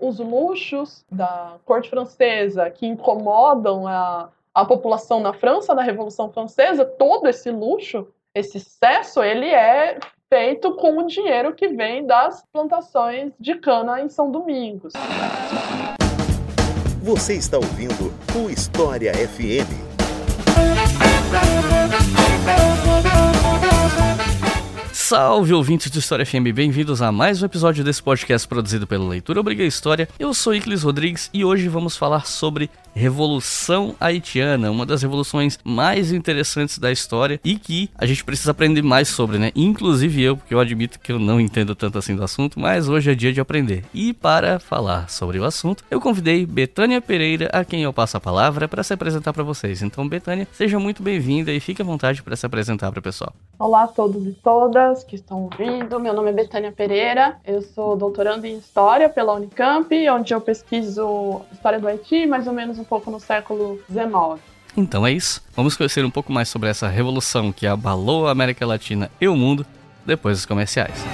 [0.00, 6.84] Os luxos da corte francesa que incomodam a, a população na França, na Revolução Francesa,
[6.84, 13.32] todo esse luxo, esse excesso, ele é feito com o dinheiro que vem das plantações
[13.38, 14.94] de cana em São Domingos.
[17.02, 19.92] Você está ouvindo o História FM.
[25.12, 29.40] Salve ouvintes do História FM, bem-vindos a mais um episódio desse podcast produzido pela Leitura
[29.40, 30.08] Obriga História.
[30.18, 36.12] Eu sou Iclis Rodrigues e hoje vamos falar sobre Revolução Haitiana, uma das revoluções mais
[36.12, 39.52] interessantes da história e que a gente precisa aprender mais sobre, né?
[39.54, 43.10] Inclusive eu, porque eu admito que eu não entendo tanto assim do assunto, mas hoje
[43.10, 43.84] é dia de aprender.
[43.92, 48.20] E para falar sobre o assunto, eu convidei Betânia Pereira, a quem eu passo a
[48.20, 49.82] palavra, para se apresentar para vocês.
[49.82, 53.34] Então, Betânia, seja muito bem-vinda e fique à vontade para se apresentar para o pessoal.
[53.58, 55.98] Olá a todos e todas que estão ouvindo.
[55.98, 61.42] Meu nome é Betânia Pereira, eu sou doutorando em História pela Unicamp, onde eu pesquiso
[61.52, 64.40] História do Haiti, mais ou menos um pouco no século XIX.
[64.76, 65.42] Então é isso.
[65.54, 69.36] Vamos conhecer um pouco mais sobre essa revolução que abalou a América Latina e o
[69.36, 69.66] mundo
[70.06, 71.04] depois dos comerciais.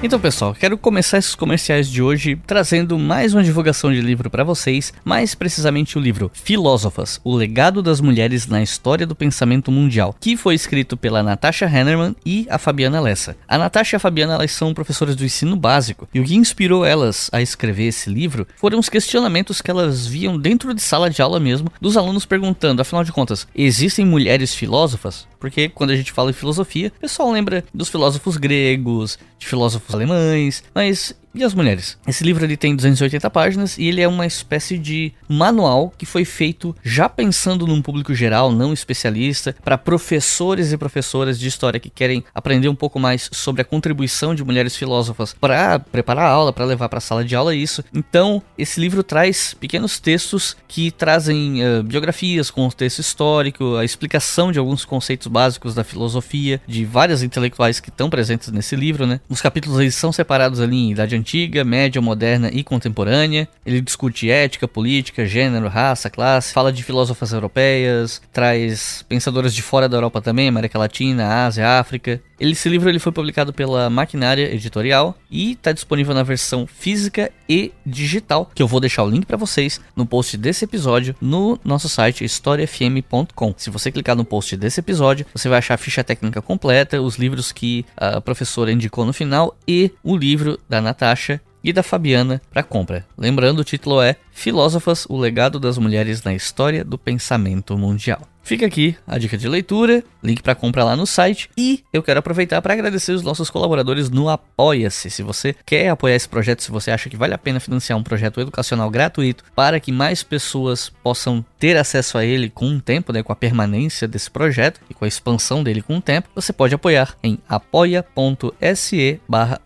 [0.00, 4.44] Então, pessoal, quero começar esses comerciais de hoje trazendo mais uma divulgação de livro para
[4.44, 10.14] vocês, mais precisamente o livro Filósofas: O legado das mulheres na história do pensamento mundial,
[10.20, 13.36] que foi escrito pela Natasha Hennerman e a Fabiana Lessa.
[13.48, 16.84] A Natasha e a Fabiana elas são professoras do ensino básico, e o que inspirou
[16.84, 21.20] elas a escrever esse livro foram os questionamentos que elas viam dentro de sala de
[21.20, 25.26] aula mesmo, dos alunos perguntando, afinal de contas, existem mulheres filósofas?
[25.38, 29.94] Porque quando a gente fala em filosofia, o pessoal lembra dos filósofos gregos, de filósofos
[29.94, 31.98] alemães, mas e as mulheres?
[32.06, 36.24] Esse livro ele tem 280 páginas e ele é uma espécie de manual que foi
[36.24, 41.90] feito já pensando num público geral, não especialista, para professores e professoras de história que
[41.90, 46.52] querem aprender um pouco mais sobre a contribuição de mulheres filósofas para preparar a aula,
[46.52, 47.84] para levar para a sala de aula isso.
[47.94, 54.58] Então, esse livro traz pequenos textos que trazem uh, biografias, contexto histórico, a explicação de
[54.58, 59.20] alguns conceitos básicos da filosofia de várias intelectuais que estão presentes nesse livro, né?
[59.28, 61.27] Os capítulos eles são separados ali em idade antiga,
[61.64, 63.48] média, moderna e contemporânea.
[63.64, 69.88] Ele discute ética, política, gênero, raça, classe, fala de filósofas europeias, traz pensadoras de fora
[69.88, 72.20] da Europa também, América Latina, Ásia, África.
[72.40, 77.72] Esse livro ele foi publicado pela Maquinária Editorial e está disponível na versão física e
[77.84, 81.88] digital, que eu vou deixar o link para vocês no post desse episódio no nosso
[81.88, 83.54] site historiafm.com.
[83.56, 87.16] Se você clicar no post desse episódio, você vai achar a ficha técnica completa, os
[87.16, 92.40] livros que a professora indicou no final e o livro da Natasha e da Fabiana
[92.52, 93.04] para compra.
[93.16, 98.22] Lembrando, o título é Filósofas: O legado das mulheres na história do pensamento mundial.
[98.48, 102.18] Fica aqui a dica de leitura, link para compra lá no site e eu quero
[102.18, 105.10] aproveitar para agradecer os nossos colaboradores no Apoia-se.
[105.10, 108.02] Se você quer apoiar esse projeto, se você acha que vale a pena financiar um
[108.02, 113.12] projeto educacional gratuito para que mais pessoas possam ter acesso a ele com o tempo,
[113.12, 116.50] né, com a permanência desse projeto e com a expansão dele com o tempo, você
[116.50, 119.60] pode apoiar em apoia.se barra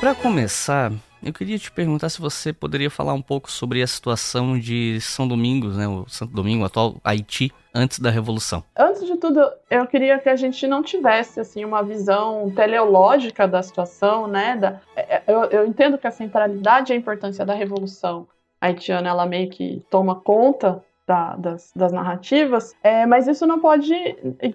[0.00, 0.92] Para começar,
[1.22, 5.28] eu queria te perguntar se você poderia falar um pouco sobre a situação de São
[5.28, 8.64] Domingos, né, o Santo Domingo, atual Haiti, antes da Revolução.
[8.76, 13.62] Antes de tudo, eu queria que a gente não tivesse assim uma visão teleológica da
[13.62, 14.56] situação, né?
[14.56, 18.26] Da, é, é, eu, eu entendo que a centralidade e a importância da Revolução
[18.66, 23.94] haitiana ela meio que toma conta da, das, das, narrativas, é, mas isso não pode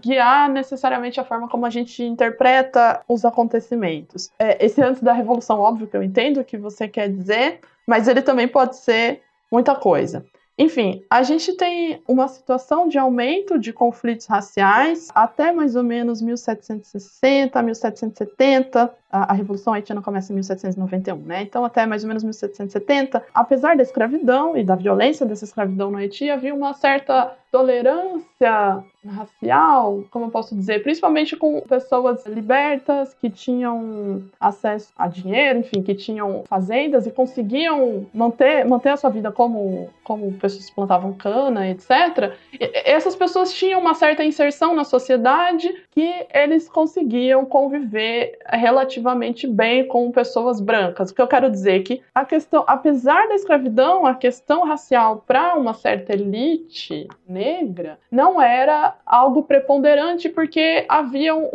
[0.02, 4.32] guiar necessariamente a forma como a gente interpreta os acontecimentos.
[4.40, 8.08] É, esse antes da Revolução, óbvio que eu entendo o que você quer dizer, mas
[8.08, 9.22] ele também pode ser
[9.52, 10.26] muita coisa.
[10.60, 16.22] Enfim, a gente tem uma situação de aumento de conflitos raciais até mais ou menos
[16.22, 21.42] 1760, 1770, a, a Revolução Haitiana começa em 1791, né?
[21.42, 25.98] Então, até mais ou menos 1770, apesar da escravidão e da violência dessa escravidão no
[25.98, 33.28] Haiti, havia uma certa tolerância racial, como eu posso dizer, principalmente com pessoas libertas que
[33.28, 39.32] tinham acesso a dinheiro, enfim, que tinham fazendas e conseguiam manter, manter a sua vida
[39.32, 42.36] como, como pessoas que plantavam cana, etc.
[42.54, 49.48] E essas pessoas tinham uma certa inserção na sociedade que eles conseguiam conviver relativamente relativamente
[49.48, 51.10] bem com pessoas brancas.
[51.10, 55.24] O que eu quero dizer é que a questão, apesar da escravidão, a questão racial
[55.26, 61.50] para uma certa elite negra não era algo preponderante porque havia um,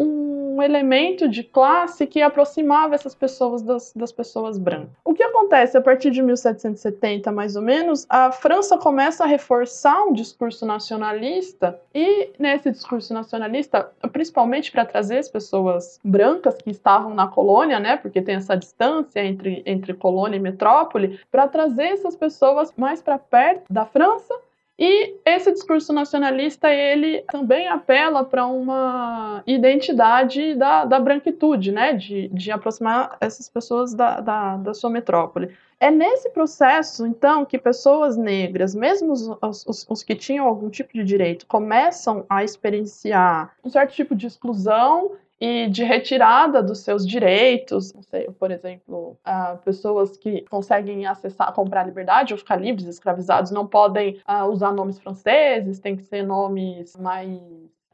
[0.55, 4.91] um elemento de classe que aproximava essas pessoas das, das pessoas brancas.
[5.05, 10.05] O que acontece a partir de 1770, mais ou menos, a França começa a reforçar
[10.05, 17.13] um discurso nacionalista e nesse discurso nacionalista, principalmente para trazer as pessoas brancas que estavam
[17.13, 22.15] na colônia, né, porque tem essa distância entre, entre colônia e metrópole, para trazer essas
[22.15, 24.35] pessoas mais para perto da França.
[24.77, 32.29] E esse discurso nacionalista, ele também apela para uma identidade da, da branquitude, né, de,
[32.29, 35.57] de aproximar essas pessoas da, da, da sua metrópole.
[35.79, 39.29] É nesse processo, então, que pessoas negras, mesmo os,
[39.67, 44.27] os, os, que tinham algum tipo de direito, começam a experienciar um certo tipo de
[44.27, 47.93] exclusão e de retirada dos seus direitos.
[47.93, 53.51] Não sei, por exemplo, uh, pessoas que conseguem acessar, comprar liberdade ou ficar livres, escravizados,
[53.51, 57.41] não podem uh, usar nomes franceses, tem que ser nomes mais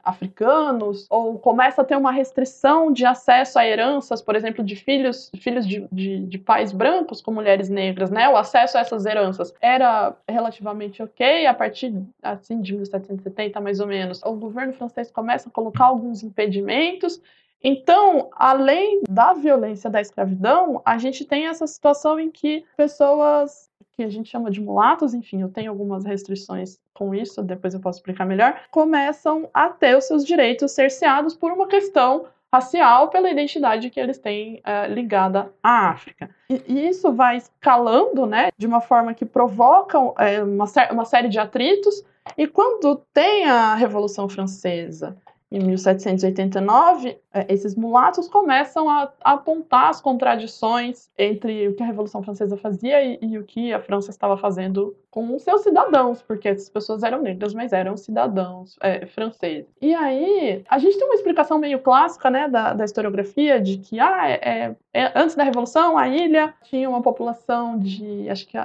[0.03, 5.31] africanos, ou começa a ter uma restrição de acesso a heranças, por exemplo, de filhos,
[5.37, 8.27] filhos de, de, de, pais brancos com mulheres negras, né?
[8.29, 13.87] O acesso a essas heranças era relativamente ok a partir assim de 1770 mais ou
[13.87, 14.21] menos.
[14.23, 17.21] O governo francês começa a colocar alguns impedimentos
[17.63, 24.03] então, além da violência da escravidão, a gente tem essa situação em que pessoas que
[24.03, 27.99] a gente chama de mulatos, enfim, eu tenho algumas restrições com isso, depois eu posso
[27.99, 33.89] explicar melhor, começam a ter os seus direitos cerceados por uma questão racial pela identidade
[33.89, 36.29] que eles têm é, ligada à África.
[36.49, 41.29] E, e, isso vai escalando, né, de uma forma que provoca é, uma, uma série
[41.29, 42.03] de atritos.
[42.37, 45.17] E quando tem a Revolução Francesa
[45.51, 52.23] em 1789, é, esses mulatos começam a, apontar as contradições entre o que a Revolução
[52.23, 56.47] Francesa fazia e, e, o que a França estava fazendo com os seus cidadãos, porque
[56.47, 59.67] essas pessoas eram negras, mas eram cidadãos é, franceses.
[59.81, 63.99] E aí, a gente tem uma explicação meio clássica né, da, da historiografia de que
[63.99, 68.57] ah, é, é, antes da Revolução, a ilha tinha uma população de, acho que,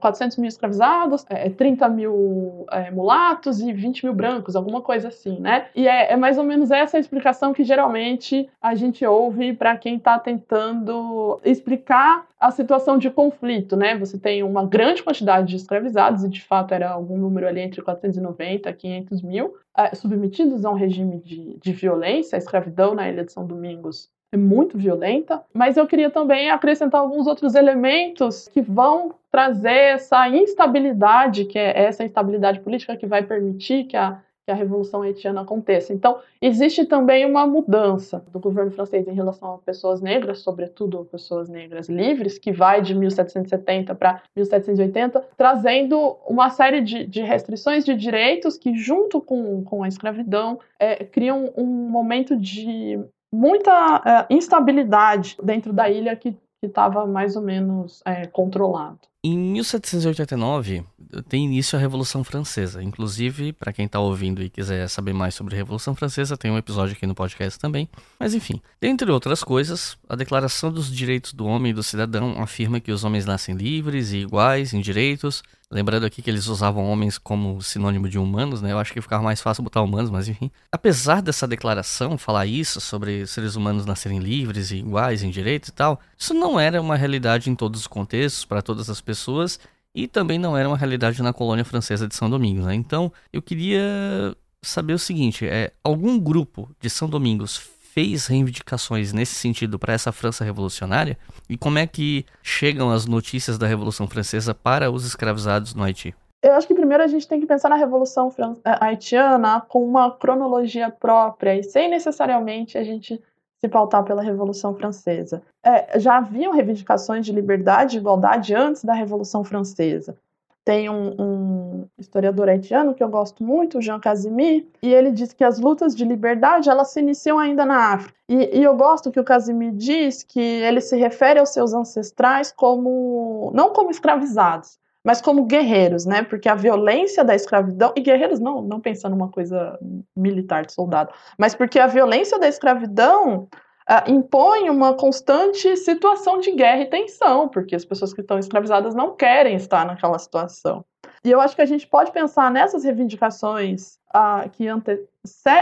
[0.00, 1.24] 400 mil escravizados,
[1.56, 5.66] 30 mil mulatos e 20 mil brancos, alguma coisa assim, né?
[5.74, 9.76] E é, é mais ou menos essa a explicação que geralmente a gente ouve para
[9.76, 13.98] quem está tentando explicar a situação de conflito, né?
[13.98, 17.82] Você tem uma grande quantidade de escravizados, e de fato era algum número ali entre
[17.82, 19.46] 490 e 500 mil,
[19.76, 22.36] uh, submetidos a um regime de, de violência.
[22.36, 27.00] A escravidão na Ilha de São Domingos é muito violenta, mas eu queria também acrescentar
[27.00, 33.22] alguns outros elementos que vão trazer essa instabilidade, que é essa instabilidade política que vai
[33.22, 35.92] permitir que a que a Revolução Haitiana aconteça.
[35.92, 41.48] Então, existe também uma mudança do governo francês em relação a pessoas negras, sobretudo pessoas
[41.48, 47.94] negras livres, que vai de 1770 para 1780, trazendo uma série de, de, restrições de
[47.94, 52.98] direitos que, junto com, com a escravidão, é, criam um momento de
[53.32, 59.00] muita é, instabilidade dentro da ilha que estava mais ou menos é, controlado.
[59.26, 60.84] Em 1789
[61.30, 62.82] tem início a Revolução Francesa.
[62.82, 66.58] Inclusive, para quem está ouvindo e quiser saber mais sobre a Revolução Francesa, tem um
[66.58, 67.88] episódio aqui no podcast também.
[68.20, 72.80] Mas enfim, dentre outras coisas, a Declaração dos Direitos do Homem e do Cidadão afirma
[72.80, 75.42] que os homens nascem livres e iguais em direitos,
[75.74, 78.70] Lembrando aqui que eles usavam homens como sinônimo de humanos, né?
[78.70, 80.48] Eu acho que ficava mais fácil botar humanos, mas enfim.
[80.70, 85.72] Apesar dessa declaração falar isso sobre seres humanos nascerem livres e iguais em direitos e
[85.72, 89.58] tal, isso não era uma realidade em todos os contextos, para todas as pessoas,
[89.92, 92.74] e também não era uma realidade na colônia francesa de São Domingos, né?
[92.76, 99.36] Então, eu queria saber o seguinte, é algum grupo de São Domingos fez reivindicações nesse
[99.36, 101.16] sentido para essa França revolucionária?
[101.48, 106.12] E como é que chegam as notícias da Revolução Francesa para os escravizados no Haiti?
[106.42, 110.10] Eu acho que primeiro a gente tem que pensar na Revolução eh, Haitiana com uma
[110.10, 113.22] cronologia própria e sem necessariamente a gente
[113.60, 115.42] se pautar pela Revolução Francesa.
[115.64, 120.16] É, já haviam reivindicações de liberdade e igualdade antes da Revolução Francesa.
[120.64, 125.44] Tem um, um, historiador haitiano que eu gosto muito, Jean Casimir, e ele diz que
[125.44, 128.18] as lutas de liberdade elas se iniciam ainda na África.
[128.28, 132.50] E, e eu gosto que o Casimir diz que ele se refere aos seus ancestrais
[132.50, 136.22] como não como escravizados, mas como guerreiros, né?
[136.22, 139.78] Porque a violência da escravidão, e guerreiros não, não pensando numa coisa
[140.16, 143.48] militar de soldado, mas porque a violência da escravidão
[143.90, 148.94] uh, impõe uma constante situação de guerra e tensão, porque as pessoas que estão escravizadas
[148.94, 150.84] não querem estar naquela situação.
[151.24, 154.66] E eu acho que a gente pode pensar nessas reivindicações uh, que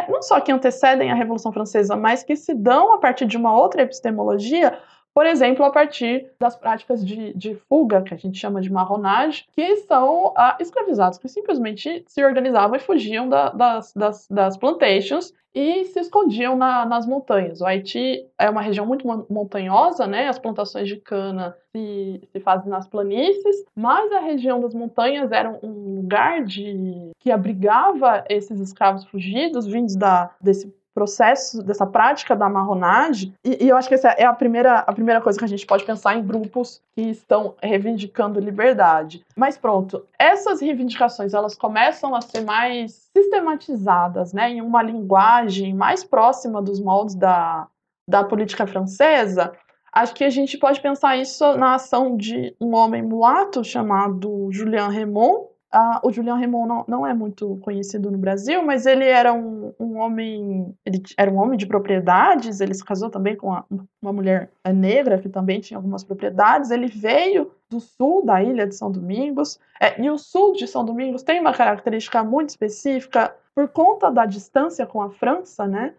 [0.08, 3.56] não só que antecedem a Revolução Francesa, mas que se dão a partir de uma
[3.56, 4.78] outra epistemologia,
[5.14, 9.44] por exemplo, a partir das práticas de, de fuga, que a gente chama de marronagem,
[9.52, 15.32] que são ah, escravizados, que simplesmente se organizavam e fugiam da, das, das, das plantations
[15.54, 17.60] e se escondiam na, nas montanhas.
[17.60, 20.28] O Haiti é uma região muito montanhosa, né?
[20.28, 25.50] As plantações de cana se, se fazem nas planícies, mas a região das montanhas era
[25.62, 32.48] um lugar de que abrigava esses escravos fugidos vindos da, desse processo, dessa prática da
[32.48, 35.48] marronagem, e, e, eu acho que essa é a primeira, a primeira coisa que a
[35.48, 39.24] gente pode pensar em grupos que estão reivindicando liberdade.
[39.36, 46.04] Mas pronto, essas reivindicações, elas começam a ser mais sistematizadas, né, em uma linguagem mais
[46.04, 47.66] próxima dos moldes da,
[48.08, 49.52] da política francesa,
[49.92, 54.88] Acho que a gente pode pensar isso na ação de um homem mulato chamado Julien
[54.88, 55.51] Raymond,
[56.02, 59.96] O Julian Raymond não, não, é muito conhecido no Brasil, mas ele era um, um,
[59.96, 62.60] homem, ele era um homem de propriedades.
[62.60, 63.64] Ele se casou também com uma,
[64.02, 66.70] uma mulher negra que também tinha algumas propriedades.
[66.70, 70.84] Ele veio do sul da ilha de São Domingos, é, e o sul de São
[70.84, 75.94] Domingos tem uma característica muito específica por conta da distância com a França, né?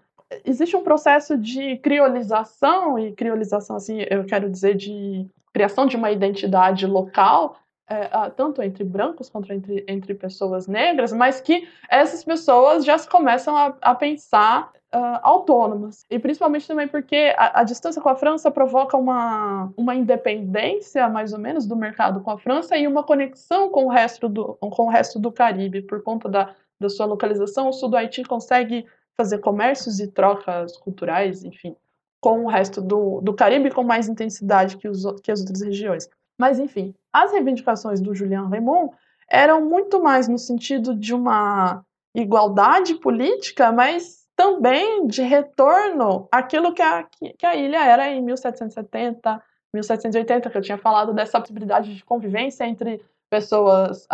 [0.46, 6.12] Existe um processo de criolização e criolização, assim, eu quero dizer de criação de uma
[6.12, 12.86] identidade local é, tanto entre brancos quanto entre, entre pessoas negras, mas que essas pessoas
[12.86, 16.06] já começam a, a pensar uh, autônomas.
[16.10, 21.34] E principalmente também porque a, a, distância com a França provoca uma, uma independência, mais
[21.34, 24.84] ou menos, do mercado com a França e uma conexão com o resto do, com
[24.84, 25.82] o resto do Caribe.
[25.82, 28.86] Por conta da, da sua localização, o sul do Haiti consegue
[29.18, 31.75] fazer comércios e trocas culturais, enfim,
[32.20, 36.10] com o resto do, do Caribe com mais intensidade que, os, que as outras regiões.
[36.43, 38.93] Mas, enfim, as reivindicações do Julian Raymond
[39.29, 46.81] eram muito mais no sentido de uma igualdade política, mas também de retorno àquilo que
[46.81, 47.07] a,
[47.38, 49.41] que a ilha era em 1770,
[49.73, 54.05] 1780, que eu tinha falado dessa possibilidade de convivência entre pessoas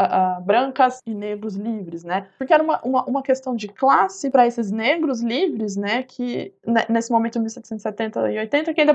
[0.43, 2.27] brancas e negros livres, né?
[2.37, 6.03] Porque era uma, uma, uma questão de classe para esses negros livres, né?
[6.03, 6.53] Que
[6.87, 8.93] nesse momento, 1770 e 80, que ainda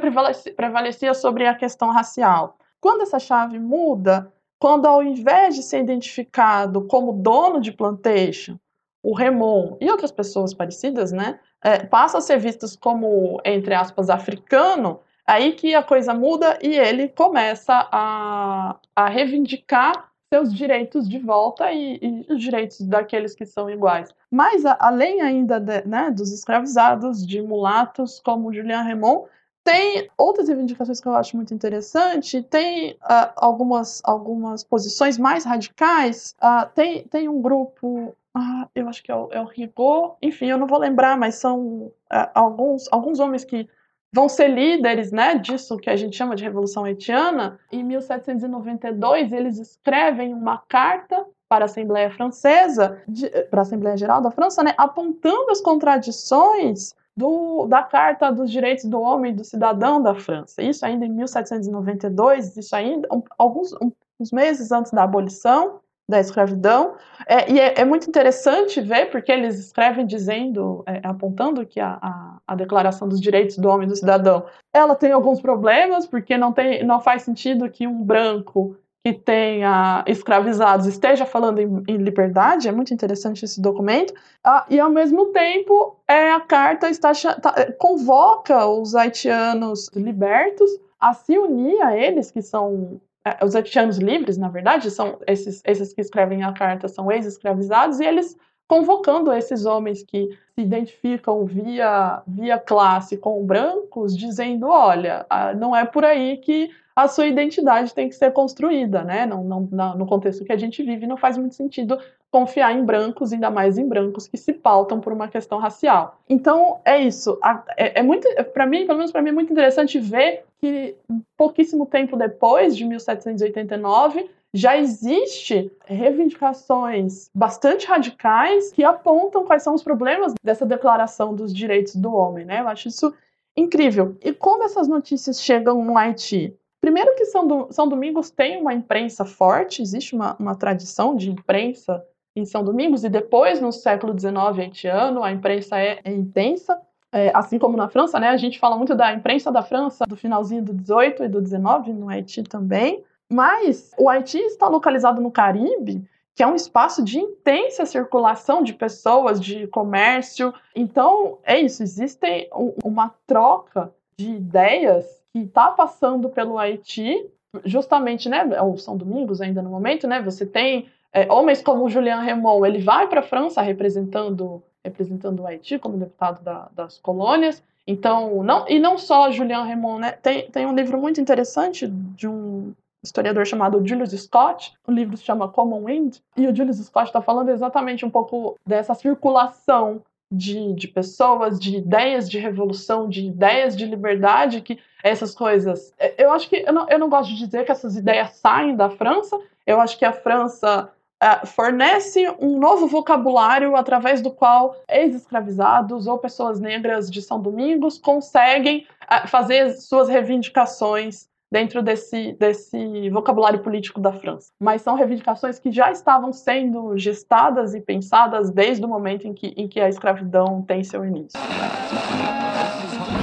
[0.56, 2.56] prevalecia sobre a questão racial.
[2.84, 8.58] Quando essa chave muda, quando ao invés de ser identificado como dono de plantation,
[9.02, 14.10] o Remon e outras pessoas parecidas, né, é, passam a ser vistos como, entre aspas,
[14.10, 21.18] africano, aí que a coisa muda e ele começa a, a reivindicar seus direitos de
[21.18, 24.14] volta e, e, os direitos daqueles que são iguais.
[24.30, 29.24] Mas, a, além ainda de, né, dos escravizados, de mulatos como Julian Raymond,
[29.64, 36.37] tem outras reivindicações que eu acho muito interessante, tem uh, algumas, algumas posições mais radicais,
[36.42, 40.47] uh, tem, tem um grupo, uh, eu acho que é o, é o Rigaud, enfim,
[40.47, 41.90] eu não vou lembrar, mas são
[42.35, 43.66] alguns, alguns homens que
[44.12, 47.59] vão ser líderes né, disso que a gente chama de Revolução Haitiana.
[47.73, 53.02] Em 1792, eles escrevem uma carta para a Assembleia Francesa,
[53.50, 58.85] para a Assembleia Geral da França, né, apontando as contradições do, da Carta dos Direitos
[58.85, 60.62] do Homem e do Cidadão da França.
[60.62, 66.21] Isso ainda em 1792, isso ainda um, alguns um, uns meses antes da abolição da
[66.21, 66.97] escravidão.
[67.26, 71.99] É, e é, é, muito interessante ver, porque eles escrevem dizendo, é, apontando que a,
[72.00, 76.37] a, a, Declaração dos Direitos do Homem e do Cidadão ela tem alguns problemas, porque
[76.37, 81.99] não, tem, não faz sentido que um branco que tenha escravizados esteja falando em, em
[81.99, 87.12] liberdade, é muito interessante esse documento, ah, e ao mesmo tempo é, a carta está,
[87.12, 93.99] tá, convoca os haitianos libertos a se unir a eles, que são é, os haitianos
[93.99, 98.34] livres, na verdade, são esses, esses que escrevem a carta, são ex-escravizados, e eles
[98.66, 105.76] convocando esses homens que se identificam via, via classe com brancos, dizendo: olha, ah, não
[105.76, 109.26] é por aí que a sua identidade tem que ser construída, né?
[109.26, 111.98] Não, não, no contexto que a gente vive, não faz muito sentido
[112.30, 116.20] confiar em brancos, ainda mais em brancos que se pautam por uma questão racial.
[116.28, 117.38] Então é isso.
[117.76, 120.96] É, é muito, para mim, pelo menos para mim, é muito interessante ver que
[121.36, 129.82] pouquíssimo tempo depois de 1789 já existe reivindicações bastante radicais que apontam quais são os
[129.82, 132.60] problemas dessa declaração dos direitos do homem, né?
[132.60, 133.12] Eu acho isso
[133.56, 134.16] incrível.
[134.22, 136.56] E como essas notícias chegam no Haiti?
[136.84, 141.30] Primeiro que São, do, São Domingos tem uma imprensa forte, existe uma, uma tradição de
[141.30, 142.04] imprensa
[142.36, 146.78] em São Domingos, e depois, no século XIX haitiano, a imprensa é, é intensa,
[147.10, 148.28] é, assim como na França, né?
[148.28, 151.90] A gente fala muito da imprensa da França do finalzinho do 18 e do 19,
[151.94, 153.02] no Haiti também.
[153.32, 158.74] Mas o Haiti está localizado no Caribe, que é um espaço de intensa circulação de
[158.74, 160.52] pessoas, de comércio.
[160.76, 162.50] Então, é isso, existe
[162.84, 167.28] uma troca de ideias que está passando pelo Haiti,
[167.64, 171.90] justamente, né, ou São Domingos ainda no momento, né, você tem é, homens como o
[171.90, 176.98] Julian Raymond, ele vai para a França representando, representando o Haiti como deputado da, das
[176.98, 181.88] colônias, então, não, e não só Julian Raymond, né, tem, tem um livro muito interessante
[181.88, 182.72] de um
[183.02, 184.72] historiador chamado Julius Scott.
[184.86, 186.16] O livro se chama Common Wind.
[186.34, 190.00] E o Julius Scott está falando exatamente um pouco dessa circulação
[190.31, 195.93] de, de pessoas, de ideias de revolução, de ideias de liberdade, que essas coisas.
[195.99, 198.75] É, eu acho que eu não, eu não gosto de dizer que essas ideias saem
[198.75, 199.38] da França.
[199.66, 200.90] Eu acho que a França
[201.23, 207.97] Uh, fornece um novo vocabulário através do qual ex-escravizados ou pessoas negras de São Domingos
[207.97, 214.49] conseguem uh, fazer suas reivindicações dentro desse, desse vocabulário político da França.
[214.61, 219.54] Mas são reivindicações que já estavam sendo gestadas e pensadas desde o momento em que,
[219.56, 221.38] em que a escravidão tem seu início.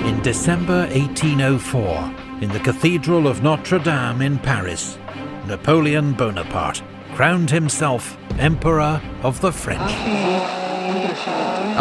[0.08, 4.98] In December 1804, in the Cathedral of Notre Dame in Paris,
[5.46, 9.92] Napoleon Bonaparte crowned himself Emperor of the French.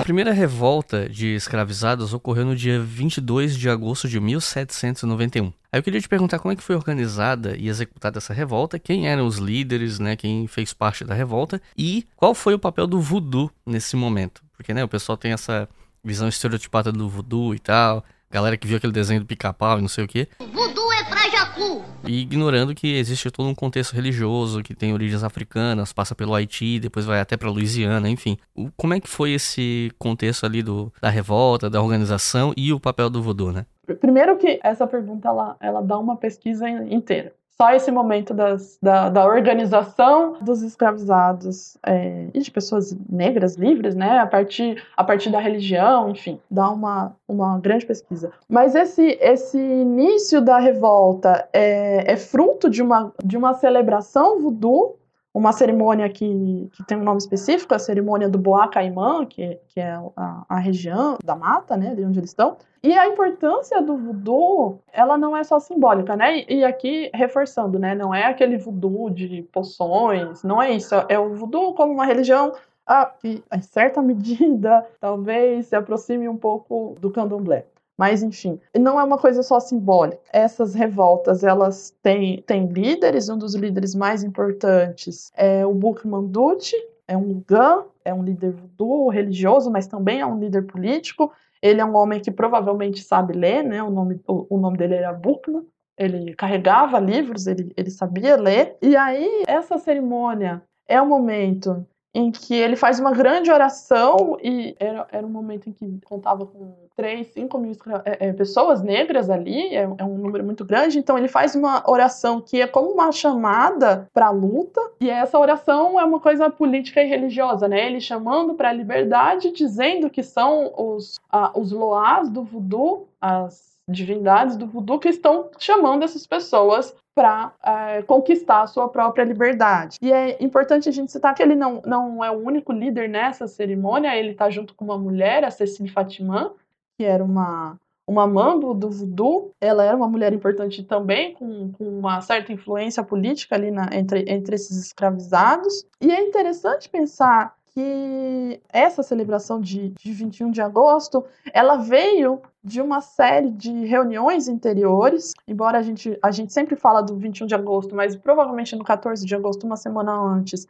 [0.01, 5.53] A primeira revolta de escravizados ocorreu no dia 22 de agosto de 1791.
[5.71, 9.09] Aí eu queria te perguntar como é que foi organizada e executada essa revolta, quem
[9.09, 12.99] eram os líderes, né, quem fez parte da revolta e qual foi o papel do
[12.99, 14.43] voodoo nesse momento.
[14.55, 15.69] Porque, né, o pessoal tem essa
[16.03, 19.89] visão estereotipada do voodoo e tal, galera que viu aquele desenho do pica-pau e não
[19.89, 20.29] sei o que.
[20.39, 21.83] Voodoo é pra Jacu!
[22.07, 26.79] E ignorando que existe todo um contexto religioso que tem origens africanas, passa pelo Haiti,
[26.79, 28.39] depois vai até pra Louisiana, enfim.
[28.77, 33.11] Como é que foi esse contexto ali do, da revolta, da organização e o papel
[33.11, 33.67] do voodoo, né?
[34.01, 39.11] Primeiro que essa pergunta ela, ela dá uma pesquisa inteira só esse momento das, da,
[39.11, 45.29] da, organização dos escravizados é, e de pessoas negras livres, né, a partir, a partir
[45.29, 48.33] da religião, enfim, dá uma, uma grande pesquisa.
[48.49, 54.97] Mas esse, esse início da revolta é, é fruto de uma, de uma celebração voodoo
[55.33, 59.81] uma cerimônia que, que tem um nome específico, a cerimônia do Boa Caimã, que, que
[59.81, 62.57] é a, a, região da mata, né, de onde eles estão.
[62.83, 66.39] E a importância do voodoo, ela não é só simbólica, né?
[66.39, 70.95] E, e aqui reforçando, né, não é aquele voodoo de poções, não é isso.
[71.09, 72.53] É o voodoo como uma religião
[72.87, 77.67] ah, que, em certa medida, talvez se aproxime um pouco do candomblé.
[78.01, 80.23] Mas, enfim, não é uma coisa só simbólica.
[80.33, 86.75] Essas revoltas, elas têm, têm líderes, um dos líderes mais importantes é o Bukmanduti,
[87.07, 91.31] é um Gan, é um líder voodoo religioso, mas também é um líder político.
[91.61, 93.83] Ele é um homem que provavelmente sabe ler, né?
[93.83, 95.67] O nome, o, o nome dele era Bukman.
[95.99, 98.79] Ele carregava livros, ele, ele sabia ler.
[98.81, 104.75] E aí, essa cerimônia é o momento em que ele faz uma grande oração e
[104.81, 107.73] era, era um momento em que contava com 3, 5 mil
[108.05, 111.83] é, é, pessoas negras ali, é, é, um número muito grande, então ele faz uma
[111.91, 116.51] oração que é como uma chamada para a luta, e essa oração é uma coisa
[116.51, 117.87] política e religiosa, né?
[117.87, 123.71] Ele chamando para a liberdade, dizendo que são os, ah, os loás do voodoo, as
[123.89, 129.97] divindades do voodoo que estão chamando essas pessoas para é, conquistar a sua própria liberdade.
[130.03, 133.47] E é importante a gente citar que ele não, não é o único líder nessa
[133.47, 136.53] cerimônia, ele está junto com uma mulher, a Cecília Fatimã,
[137.01, 139.55] que era uma, uma mambo do voodoo.
[139.59, 144.23] Ela era uma mulher importante também, com, com uma certa influência política ali na, entre,
[144.29, 145.87] entre esses escravizados.
[145.99, 152.83] E é interessante pensar que essa celebração de, de 21 de agosto, ela veio de
[152.83, 157.55] uma série de reuniões interiores, embora a gente, a gente sempre fala do 21 de
[157.55, 160.67] agosto, mas provavelmente no 14 de agosto, uma semana antes,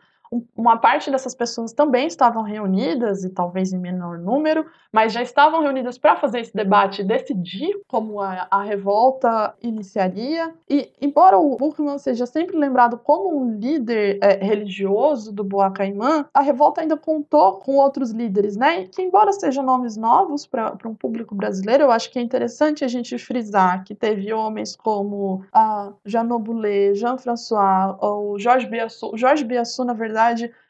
[0.57, 5.61] uma parte dessas pessoas também estavam reunidas, e talvez em menor número, mas já estavam
[5.61, 10.55] reunidas para fazer esse debate e decidir como a, a revolta iniciaria.
[10.69, 16.27] E, embora o Buchmann seja sempre lembrado como um líder é, religioso do Boa Caimã,
[16.33, 18.85] a revolta ainda contou com outros líderes, né?
[18.85, 22.89] Que, embora sejam nomes novos para um público brasileiro, eu acho que é interessante a
[22.89, 29.15] gente frisar que teve homens como a Janot Boulet, Jean-François, ou Jorge Biassou.
[29.15, 30.20] O Jorge Biassou, na verdade,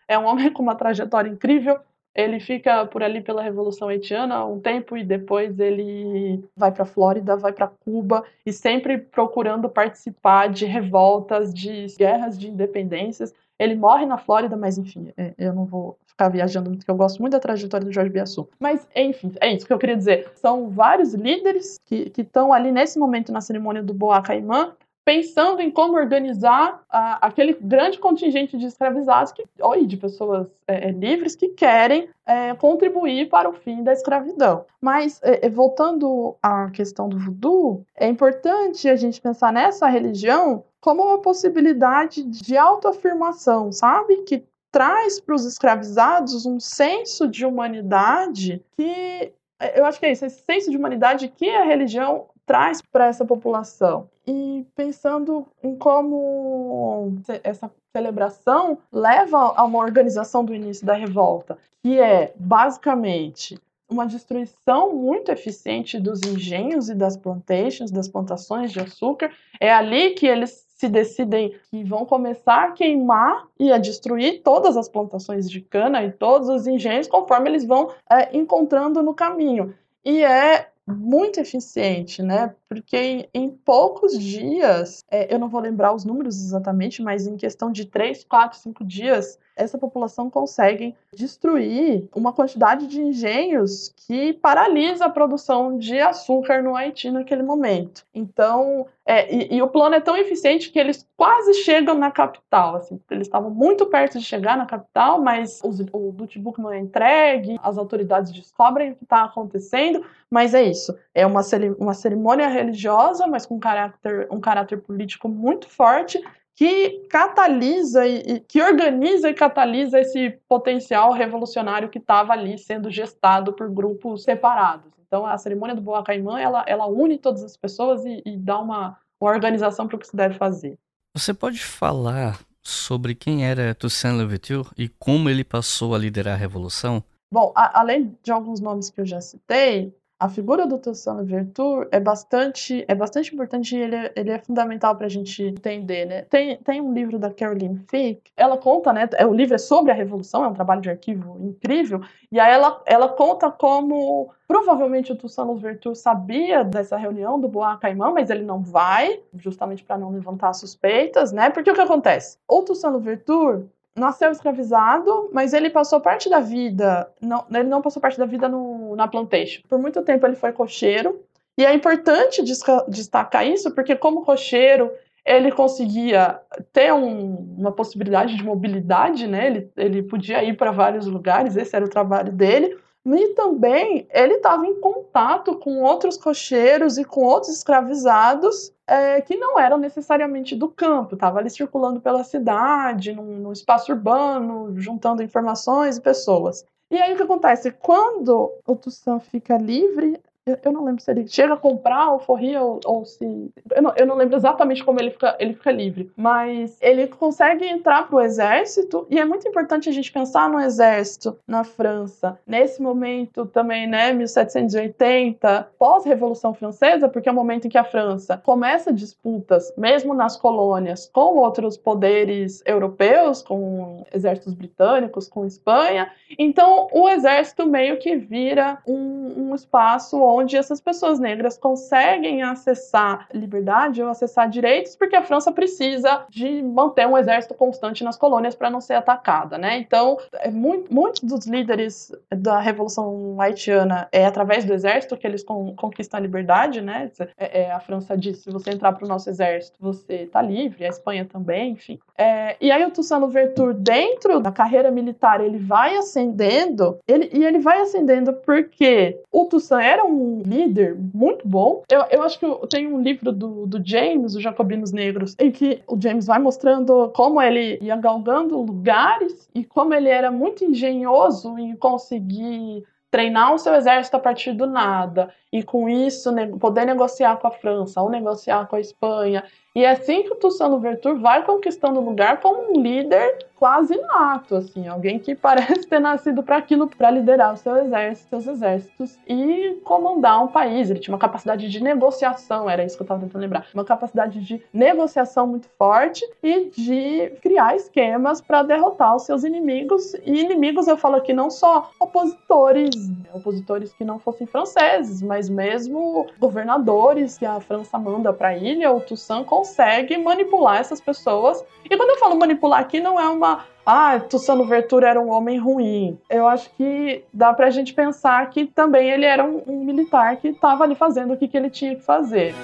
[0.09, 1.79] é um homem com uma trajetória incrível.
[2.13, 7.37] Ele fica por ali pela Revolução Haitiana um tempo e depois ele vai para Flórida,
[7.37, 13.33] vai para Cuba e sempre procurando participar de revoltas, de guerras de independências.
[13.61, 16.97] Ele morre na Flórida, mas enfim, é, eu não vou ficar viajando muito, porque eu
[16.97, 18.51] gosto muito da trajetória do Jorge Biassou.
[18.59, 20.31] Mas, enfim, é isso que eu queria dizer.
[20.35, 25.71] São vários líderes que estão ali nesse momento na cerimônia do Boa Caimã, pensando em
[25.71, 31.35] como organizar a, aquele grande contingente de escravizados que, ou de pessoas é, é, livres
[31.35, 34.65] que querem é, contribuir para o fim da escravidão.
[34.81, 40.65] Mas, é, é, voltando à questão do voodoo, é importante a gente pensar nessa religião
[40.81, 44.23] como uma possibilidade de autoafirmação, sabe?
[44.23, 50.13] Que traz para os escravizados um senso de humanidade que é, eu acho que é
[50.13, 54.09] isso, esse senso de humanidade que a religião traz para essa população.
[54.27, 62.01] E pensando em como essa celebração leva a uma organização do início da revolta, que
[62.01, 63.57] é basicamente
[63.89, 69.31] uma destruição muito eficiente dos engenhos e das plantations, das plantações de açúcar.
[69.61, 74.77] É ali que eles se decidem que vão começar a queimar e a destruir todas
[74.77, 79.73] as plantações de cana e todos os engenhos conforme eles vão é, encontrando no caminho.
[80.05, 82.55] E é muito eficiente, né?
[82.70, 87.72] Porque em, poucos dias, é, eu não vou lembrar os números exatamente, mas em questão
[87.72, 95.06] de 3, 4, 5 dias, essa população consegue destruir uma quantidade de engenhos que paralisa
[95.06, 98.04] a produção de açúcar no Haiti naquele momento.
[98.14, 102.76] Então, é, e, e, o plano é tão eficiente que eles quase chegam na capital.
[102.76, 106.78] Assim, eles estavam muito perto de chegar na capital, mas os, o notebook não é
[106.78, 110.04] entregue, as autoridades descobrem o que está acontecendo.
[110.30, 111.40] Mas é isso, é uma,
[111.76, 116.23] uma cerimônia religiosa, mas com caráter, um caráter político muito forte
[116.55, 123.53] que catalisa e, que organiza e catalisa esse potencial revolucionário que estava ali sendo gestado
[123.55, 124.92] por grupos separados.
[125.07, 128.61] Então, a cerimônia do Boa Caimã, ela, ela une todas as pessoas e, e dá
[128.61, 130.79] uma, uma organização para o que se deve fazer.
[131.16, 136.37] Você pode falar sobre quem era Toussaint Louverture e como ele passou a liderar a
[136.37, 137.03] revolução?
[137.33, 141.88] Bom, a, além de alguns nomes que eu já citei, a figura do Toussaint Louverture
[141.90, 146.04] é bastante, é bastante importante e ele é, ele é fundamental para a gente entender,
[146.04, 146.22] né?
[146.22, 149.09] Tem, tem um livro da Caroline Fick, ela conta, né?
[149.14, 152.52] É, o livro é sobre a Revolução, é um trabalho de arquivo incrível, e aí
[152.52, 158.28] ela, ela conta como provavelmente o Toussaint Louverture sabia dessa reunião do Boa Caimã, mas
[158.28, 161.48] ele não vai, justamente para não levantar suspeitas, né?
[161.48, 162.37] Porque o que acontece?
[162.46, 163.64] O Toussaint Louverture
[163.96, 168.48] nasceu escravizado, mas ele passou parte da vida, não, ele não passou parte da vida
[168.48, 169.62] no, na plantation.
[169.68, 171.20] Por muito tempo ele foi cocheiro,
[171.61, 172.42] e é importante
[172.88, 174.90] destacar isso, porque como cocheiro,
[175.26, 176.40] ele conseguia
[176.72, 179.46] ter um, uma possibilidade de mobilidade, né?
[179.46, 182.79] Ele, ele podia ir para vários lugares, esse era o trabalho dele.
[183.05, 189.37] E também ele estava em contato com outros cocheiros e com outros escravizados é, que
[189.37, 195.22] não eram necessariamente do campo, estava ali circulando pela cidade, num, num espaço urbano, juntando
[195.22, 196.64] informações e pessoas.
[196.90, 197.70] E aí o que acontece?
[197.70, 200.20] Quando o Toussaint fica livre,
[200.63, 203.53] eu, não lembro se ele chega a comprar a alforria ou, ou se.
[203.75, 206.11] Eu não, eu não, lembro exatamente como ele fica, ele fica livre.
[206.17, 210.61] Mas ele consegue entrar para o exército, e é muito importante a gente pensar no
[210.61, 212.39] exército na França.
[212.47, 218.37] Nesse momento também, né, 1780, pós-Revolução Francesa, porque é o momento em que a França
[218.37, 226.11] começa disputas, mesmo nas colônias, com outros poderes europeus, com exércitos britânicos, com Espanha.
[226.39, 233.29] Então, o exército meio que vira um, um espaço onde essas pessoas negras conseguem acessar
[233.33, 238.55] liberdade ou acessar direitos, porque a França precisa de manter um exército constante nas colônias
[238.55, 239.79] para não ser atacada, né?
[239.79, 245.42] Então, é muito, muitos dos líderes da Revolução Haitiana é através do exército que eles
[245.42, 247.11] con conquistam a liberdade, né?
[247.37, 250.85] É, é, a França disse, se você entrar para o nosso exército, você está livre,
[250.85, 251.98] a Espanha também, enfim.
[252.16, 257.44] É, e aí o Toussaint Louverture, dentro da carreira militar, ele vai ascendendo, ele, e
[257.44, 261.83] ele vai ascendendo porque o Toussaint era um um líder muito bom.
[261.88, 265.50] Eu, eu acho que eu tenho um livro do, do James, o Jacobinos Negros, em
[265.50, 270.64] que o James vai mostrando como ele ia galgando lugares e como ele era muito
[270.64, 276.30] engenhoso em conseguir treinar o seu exército a partir do nada e com isso
[276.61, 280.37] poder negociar com a França ou negociar com a Espanha e é assim que o
[280.37, 286.00] Toussaint Louverture vai conquistando lugar como um líder quase nato, assim, alguém que parece ter
[286.00, 290.88] nascido para aquilo, para liderar o seu exército, seus exércitos e comandar um país.
[290.88, 294.40] Ele tinha uma capacidade de negociação, era isso que eu estava tentando lembrar, uma capacidade
[294.40, 300.14] de negociação muito forte e de criar esquemas para derrotar os seus inimigos.
[300.24, 306.26] E inimigos eu falo aqui não só opositores, opositores que não fossem franceses, mas mesmo
[306.38, 311.62] governadores que a França manda para a ilha, o Toussaint consegue manipular essas pessoas.
[311.85, 313.64] E quando eu falo manipular aqui, não é uma.
[313.85, 316.18] Ah, Tussano Vertura era um homem ruim.
[316.29, 320.49] Eu acho que dá pra gente pensar que também ele era um, um militar que
[320.49, 322.55] estava ali fazendo o que, que ele tinha que fazer.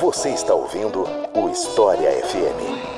[0.00, 2.95] Você está ouvindo o História FM.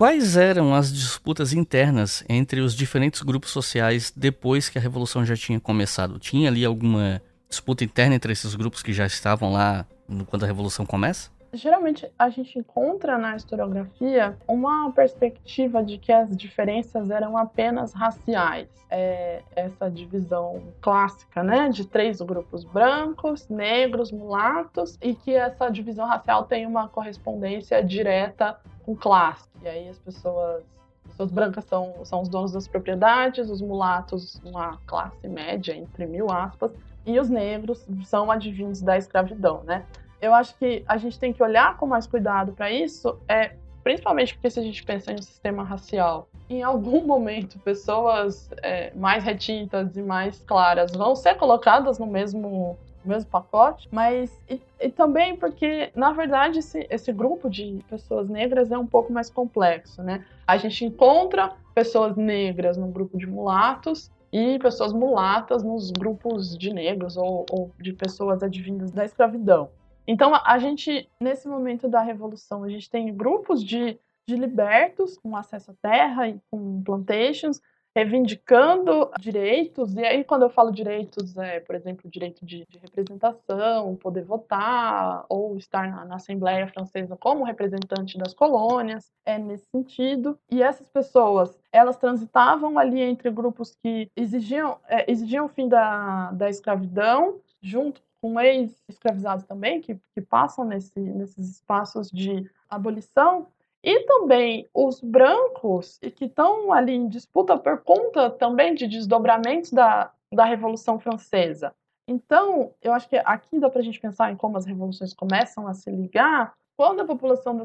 [0.00, 5.36] Quais eram as disputas internas entre os diferentes grupos sociais depois que a revolução já
[5.36, 6.18] tinha começado?
[6.18, 9.84] Tinha ali alguma disputa interna entre esses grupos que já estavam lá
[10.26, 11.28] quando a revolução começa?
[11.52, 18.68] Geralmente a gente encontra na historiografia uma perspectiva de que as diferenças eram apenas raciais.
[18.88, 26.06] É essa divisão clássica, né, de três grupos brancos, negros, mulatos, e que essa divisão
[26.06, 29.48] racial tem uma correspondência direta com classe.
[29.62, 30.62] E aí as pessoas,
[31.04, 36.06] as pessoas brancas são, são os donos das propriedades, os mulatos, uma classe média, entre
[36.06, 36.72] mil aspas,
[37.04, 39.84] e os negros são advindos da escravidão, né?
[40.20, 43.52] Eu acho que a gente tem que olhar com mais cuidado para isso, é
[43.82, 48.92] principalmente porque se a gente pensa em um sistema racial, em algum momento pessoas é,
[48.94, 54.90] mais retintas e mais claras vão ser colocadas no mesmo mesmo pacote, mas e, e,
[54.90, 60.02] também porque, na verdade, esse, esse grupo de pessoas negras é um pouco mais complexo,
[60.02, 60.22] né?
[60.46, 66.72] A gente encontra pessoas negras no grupo de mulatos e pessoas mulatas nos grupos de
[66.72, 69.70] negros ou, ou de pessoas advindas da escravidão.
[70.06, 75.36] Então, a, gente, nesse momento da revolução, a gente tem grupos de, de libertos com
[75.36, 77.60] acesso à terra e com plantations,
[77.94, 83.96] reivindicando direitos, e aí quando eu falo direitos, é, por exemplo, direito de, de representação,
[83.96, 90.38] poder votar, ou estar na, na, Assembleia Francesa como representante das colônias, é nesse sentido.
[90.50, 96.30] E essas pessoas, elas transitavam ali entre grupos que exigiam, é, exigiam o fim da,
[96.30, 103.46] da escravidão, junto com ex-escravizados também, que, que passam nesse, nesses espaços de abolição,
[103.82, 110.12] e também os brancos, que estão ali em disputa por conta também de desdobramentos da,
[110.32, 111.74] da Revolução Francesa.
[112.06, 115.66] Então, eu acho que aqui dá para a gente pensar em como as revoluções começam
[115.66, 117.56] a se ligar, quando a população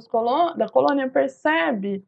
[0.56, 2.06] da colônia percebe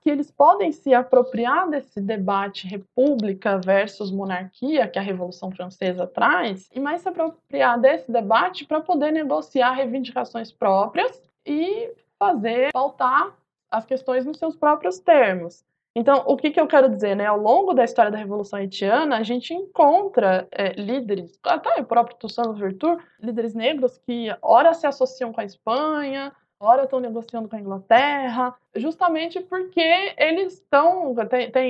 [0.00, 6.68] que eles podem se apropriar desse debate república versus monarquia que a Revolução Francesa traz,
[6.74, 13.34] e mais se apropriar desse debate para poder negociar reivindicações próprias e fazer pautar
[13.70, 15.64] as questões nos seus próprios termos.
[15.94, 17.26] Então, o que, que eu quero dizer, né?
[17.26, 22.16] Ao longo da história da Revolução Haitiana, a gente encontra é, líderes, até o próprio
[22.16, 27.56] Toussaint Louverture, líderes negros que ora se associam com a Espanha, ora estão negociando com
[27.56, 31.14] a Inglaterra, justamente porque eles estão,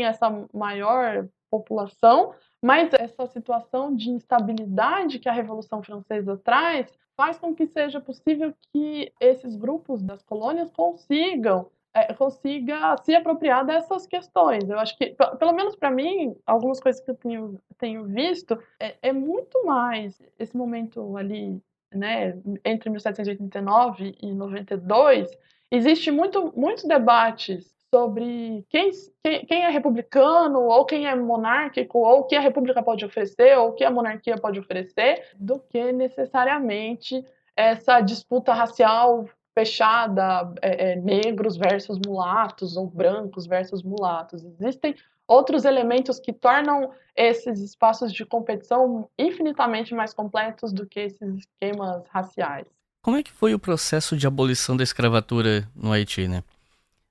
[0.05, 7.55] essa maior população, mas essa situação de instabilidade que a Revolução Francesa traz faz com
[7.55, 14.69] que seja possível que esses grupos das colônias consigam é, consiga se apropriar dessas questões.
[14.69, 18.97] Eu acho que, pelo menos para mim, algumas coisas que eu tenho, tenho visto, é,
[19.03, 21.61] é, muito mais esse momento ali,
[21.93, 25.29] né, entre 1789 e 92,
[25.71, 28.91] existe muito, muitos debates sobre quem,
[29.25, 33.57] quem, quem, é republicano, ou quem é monárquico, ou o que a república pode oferecer,
[33.59, 37.25] ou o que a monarquia pode oferecer, do que necessariamente
[37.57, 39.27] essa disputa racial
[39.59, 44.45] fechada, é, é, negros versus mulatos ou brancos versus mulatos.
[44.45, 44.95] Existem
[45.29, 52.03] outros elementos que tornam esses espaços de competição infinitamente mais completos do que esses esquemas
[52.09, 52.67] raciais.
[53.03, 56.43] Como é que foi o processo de abolição da escravatura no Haiti, né?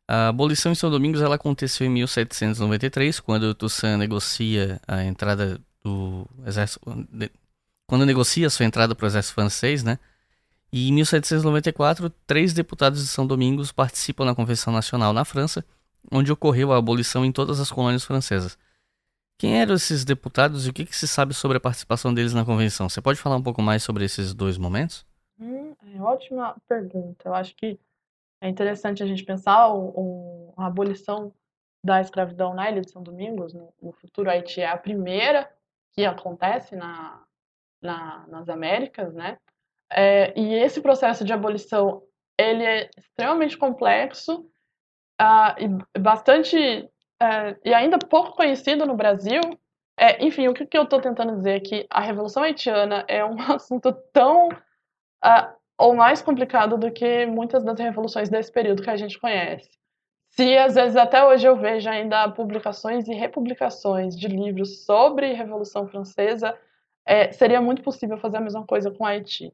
[0.07, 6.25] A abolição em São Domingos ela aconteceu em 1793, quando Toussaint negocia a entrada do
[6.45, 6.79] exército,
[7.85, 9.99] quando negocia sua entrada para o exército francês, né?
[10.71, 15.63] E em 1794, três deputados de São Domingos participam na Convenção Nacional na França,
[16.11, 18.57] onde ocorreu a abolição em todas as colônias francesas.
[19.37, 22.43] Quem eram esses deputados e o que, que se sabe sobre a participação deles na
[22.43, 22.89] convenção?
[22.89, 25.05] Você pode falar um pouco mais sobre esses dois momentos?
[25.39, 27.29] Hum, é ótima pergunta.
[27.29, 27.79] Eu acho que
[28.41, 31.31] é interessante a gente pensar o, o, a abolição
[31.83, 35.49] da escravidão na Ilha de São Domingos, no, no futuro Haiti, é a primeira
[35.93, 37.23] que acontece na,
[37.81, 39.37] na, nas Américas, né?
[39.89, 42.03] É, e esse processo de abolição
[42.37, 44.49] ele é extremamente complexo
[45.21, 46.57] uh, e bastante
[47.21, 49.41] uh, e ainda pouco conhecido no Brasil.
[49.99, 53.25] É, enfim, o que, que eu estou tentando dizer é que a Revolução Haitiana é
[53.25, 58.89] um assunto tão uh, ou mais complicado do que muitas das revoluções desse período que
[58.89, 59.69] a gente conhece.
[60.29, 65.87] Se às vezes até hoje eu vejo ainda publicações e republicações de livros sobre Revolução
[65.87, 66.55] Francesa,
[67.05, 69.51] é, seria muito possível fazer a mesma coisa com Haiti.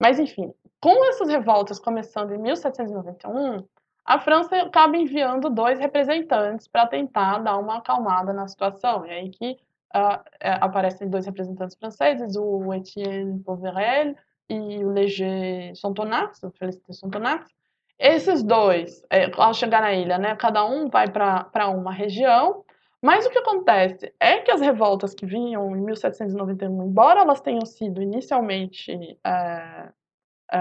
[0.00, 3.64] Mas, enfim, com essas revoltas começando em 1791,
[4.04, 9.04] a França acaba enviando dois representantes para tentar dar uma acalmada na situação.
[9.04, 9.52] É aí que
[9.94, 10.20] uh,
[10.60, 14.14] aparecem dois representantes franceses, o Etienne Pauverel
[14.48, 17.48] e o Léger Sontonax, o Félicité Sontonax.
[17.98, 22.64] Esses dois, é, ao chegar na ilha, né, cada um vai para uma região
[23.04, 27.66] mas o que acontece é que as revoltas que vinham em 1791, embora elas tenham
[27.66, 29.18] sido inicialmente.
[29.22, 29.90] É,
[30.50, 30.58] é,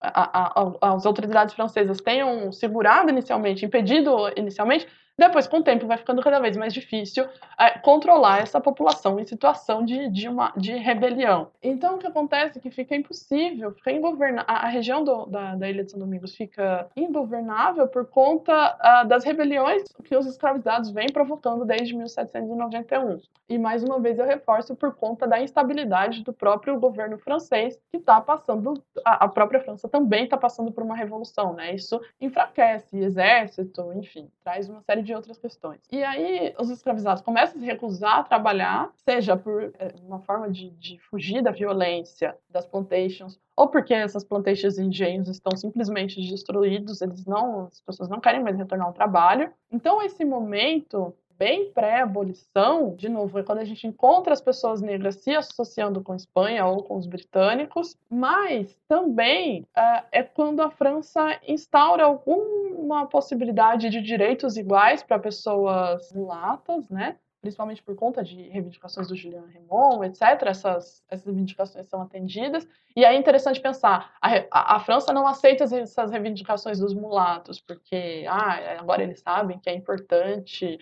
[0.00, 4.86] a, a, as autoridades francesas tenham segurado inicialmente, impedido inicialmente,
[5.18, 7.26] depois, com o tempo, vai ficando cada vez mais difícil
[7.58, 11.50] é, controlar essa população em situação de, de, uma, de rebelião.
[11.60, 15.68] Então, o que acontece é que fica impossível, fica ingovernável, a, região do, da, da,
[15.68, 21.08] Ilha de São Domingos fica ingovernável por conta uh, das rebeliões que os escravizados vêm
[21.08, 23.20] provocando desde 1791.
[23.48, 27.96] E, mais uma vez, eu reforço por conta da instabilidade do próprio governo francês, que
[27.96, 31.74] está passando, a, a, própria França também está passando por uma revolução, né?
[31.74, 35.80] Isso enfraquece exército, enfim, traz uma série de de outras questões.
[35.90, 40.50] E aí os escravizados começam a se recusar a trabalhar, seja por é, uma forma
[40.50, 46.20] de, de fugir da violência das plantations, ou porque essas plantations e engenhos estão simplesmente
[46.20, 49.50] destruídos, eles não, as pessoas não querem mais retornar ao trabalho.
[49.72, 55.14] Então esse momento bem pré-abolição, de novo, é quando a gente encontra as pessoas negras
[55.16, 60.70] se associando com a Espanha ou com os britânicos, mas também uh, é quando a
[60.70, 67.16] França instaura alguma possibilidade de direitos iguais para pessoas mulatas, né?
[67.40, 72.66] principalmente por conta de reivindicações do Julian Raymond, etc., essas, essas reivindicações são atendidas.
[72.96, 78.26] E é interessante pensar, a, a, a, França não aceita essas reivindicações dos mulatos, porque
[78.28, 80.78] ah, agora eles sabem que é importante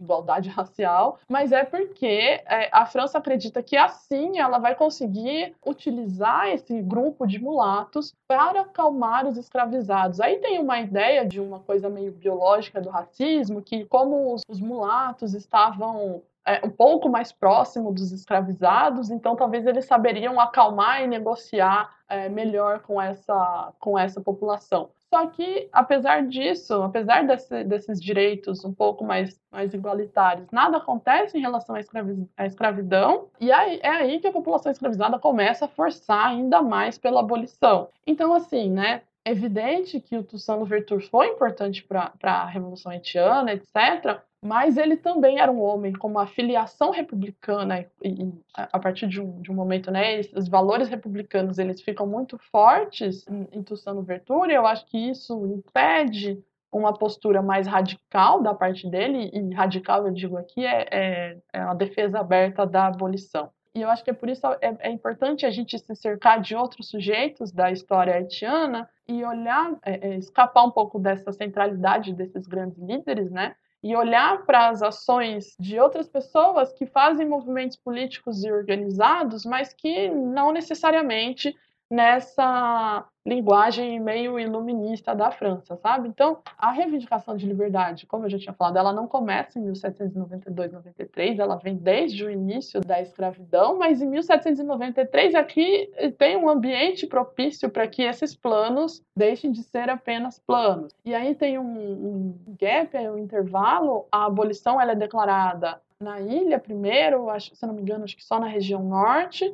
[0.00, 6.48] igualdade racial, mas é porque é, a França acredita que assim ela vai conseguir utilizar
[6.48, 10.20] esse grupo de mulatos para acalmar os escravizados.
[10.20, 14.60] Aí tem uma ideia de uma coisa meio biológica do racismo, que como os, os
[14.60, 21.06] mulatos estavam é, um pouco mais próximo dos escravizados, então talvez eles saberiam acalmar e
[21.06, 24.90] negociar é, melhor com essa, com essa população.
[25.12, 31.38] Só que, apesar disso, apesar desse, desses direitos um pouco mais, mais igualitários, nada acontece
[31.38, 35.66] em relação à, escravi à escravidão, e aí, é aí que a população escravizada começa
[35.66, 37.88] a forçar ainda mais pela abolição.
[38.06, 44.20] Então, assim, né, evidente que o Toussaint Louverture foi importante para a Revolução Haitiana, etc.,
[44.40, 49.20] mas ele também era um homem com uma filiação republicana e, e a partir de
[49.20, 53.96] um, de um momento, né, os valores republicanos eles ficam muito fortes em, em Toussaint
[53.96, 60.06] Louverture, eu acho que isso impede uma postura mais radical da parte dele, e radical,
[60.06, 63.50] eu digo aqui, é, é, é a defesa aberta da abolição.
[63.76, 66.56] E eu acho que é por isso é, é, importante a gente se cercar de
[66.56, 72.46] outros sujeitos da história haitiana e olhar, é, é escapar um pouco dessa centralidade desses
[72.46, 73.54] grandes líderes, né?
[73.82, 79.72] e olhar para as ações de outras pessoas que fazem movimentos políticos e organizados, mas
[79.72, 81.54] que não necessariamente
[81.90, 86.08] nessa linguagem meio iluminista da França, sabe?
[86.08, 90.72] Então, a reivindicação de liberdade, como eu já tinha falado, ela não começa em 1792,
[90.72, 97.06] 93, ela vem desde o início da escravidão, mas em 1793 aqui tem um ambiente
[97.06, 100.92] propício para que esses planos deixem de ser apenas planos.
[101.04, 106.58] E aí tem um, um gap, um intervalo, a abolição ela é declarada na ilha
[106.58, 109.52] primeiro, acho, se não me engano, acho que só na região norte,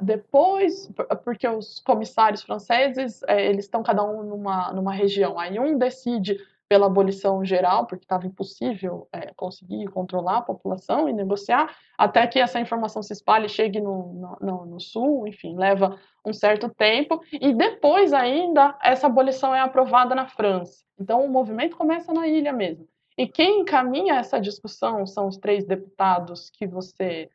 [0.00, 0.90] depois,
[1.24, 6.38] porque os comissários franceses, é, eles estão cada um numa, numa região, aí um decide
[6.68, 12.38] pela abolição geral, porque estava impossível é, conseguir controlar a população e negociar, até que
[12.38, 17.54] essa informação se espalhe chegue no, no, no, sul, enfim, leva um certo tempo, e
[17.54, 20.84] depois ainda essa abolição é aprovada na França.
[21.00, 22.86] Então o movimento começa na ilha mesmo.
[23.16, 27.30] E quem encaminha essa discussão são os três deputados que você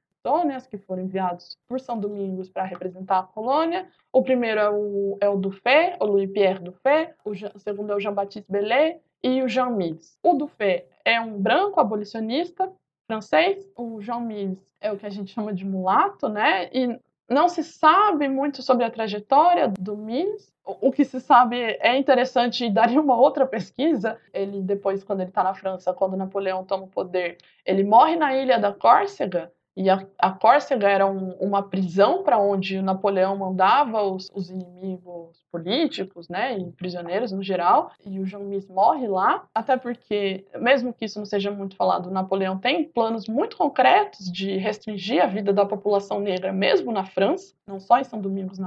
[0.46, 3.88] né, que foram enviados por São Domingos para representar a colônia.
[4.12, 8.00] O primeiro é o, é o Dufay, o Louis-Pierre Dufay, o, o, segundo é o
[8.00, 10.18] Jean-Baptiste Bellet e o Jean Mills.
[10.24, 12.72] O Dufay é um branco abolicionista
[13.06, 16.70] francês, o Jean Mills é o que a gente chama de mulato, né?
[16.74, 16.98] E
[17.30, 20.52] não se sabe muito sobre a trajetória do Mills.
[20.66, 24.18] O que se sabe é interessante e daria uma outra pesquisa.
[24.34, 28.36] Ele depois, quando ele está na França, quando Napoleão toma o poder, ele morre na
[28.36, 34.04] ilha da Córcega e a, a Córcega era um, uma prisão para onde Napoleão mandava
[34.04, 37.92] os, os, inimigos políticos, né, e prisioneiros no geral.
[38.06, 42.12] E o Jean Mis morre lá, até porque, mesmo que isso não seja muito falado,
[42.12, 47.56] Napoleão tem planos muito concretos de restringir a vida da população negra, mesmo na França,
[47.66, 48.60] não só em São Domingos,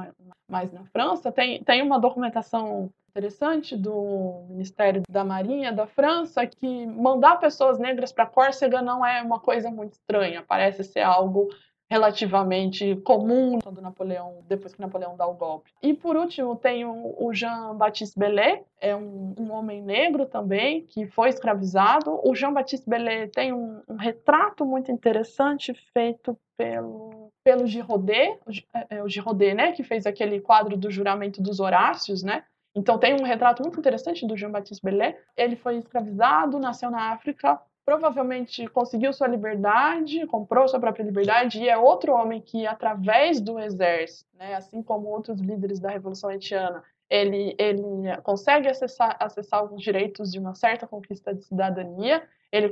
[0.49, 1.32] mas na França.
[1.32, 8.12] Tem, tem uma documentação interessante do Ministério da Marinha da França que mandar pessoas negras
[8.12, 11.49] para Córcega não é uma coisa muito estranha, parece ser algo
[11.89, 15.70] relativamente comum quando Napoleão, depois que Napoleão dá o golpe.
[15.82, 21.28] E por último tem o, Jean-Baptiste Bellet, é um, um, homem negro também que foi
[21.28, 22.20] escravizado.
[22.24, 28.41] O Jean-Baptiste Bellet tem um, um, retrato muito interessante feito pelo pelo Giraudet,
[28.74, 32.43] é, é, o Giraudet, né, que fez aquele quadro do juramento dos Horácios, né?
[32.74, 35.16] Então tem um retrato muito interessante do Jean-Baptiste Bellet.
[35.37, 41.68] Ele foi escravizado, nasceu na África, provavelmente conseguiu sua liberdade, comprou sua própria liberdade, e
[41.68, 46.82] é outro homem que, através do exército, né, assim como outros líderes da Revolução Haitiana,
[47.09, 47.82] ele, ele
[48.24, 52.68] consegue acessar, acessar alguns direitos de uma certa conquista de cidadania, ele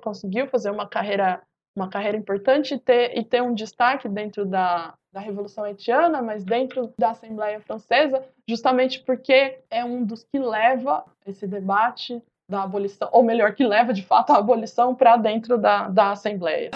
[0.00, 1.42] conseguiu fazer uma carreira
[1.76, 6.44] uma carreira importante e ter, e ter um destaque dentro da, da Revolução Haitiana, mas
[6.44, 13.08] dentro da Assembleia Francesa, justamente porque é um dos que leva esse debate da abolição,
[13.10, 16.70] ou melhor, que leva de fato a abolição para dentro da, da Assembleia.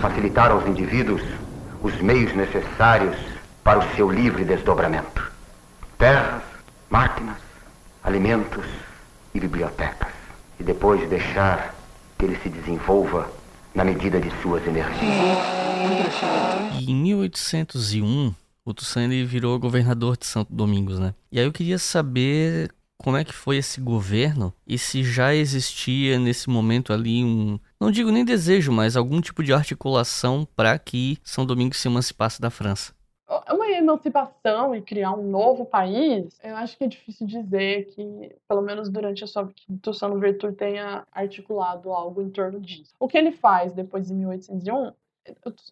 [0.00, 1.22] Facilitar aos indivíduos
[1.82, 3.16] os meios necessários
[3.64, 5.32] para o seu livre desdobramento:
[5.96, 6.42] terras,
[6.90, 7.38] máquinas,
[8.04, 8.66] alimentos
[9.34, 10.12] e bibliotecas.
[10.60, 11.74] E depois deixar
[12.18, 13.30] que ele se desenvolva
[13.74, 15.00] na medida de suas energias.
[16.78, 18.34] E em 1801,
[18.66, 21.14] o Toussaint virou governador de Santo Domingos, né?
[21.32, 26.18] E aí eu queria saber como é que foi esse governo e se já existia
[26.18, 31.18] nesse momento ali um, não digo nem desejo, mas algum tipo de articulação para que
[31.22, 32.92] São Domingos se emancipasse da França
[33.50, 38.62] uma emancipação e criar um novo país, eu acho que é difícil dizer que, pelo
[38.62, 40.14] menos durante a sua que Toussaint
[40.56, 42.94] tenha articulado algo em torno disso.
[42.98, 44.92] O que ele faz depois de 1801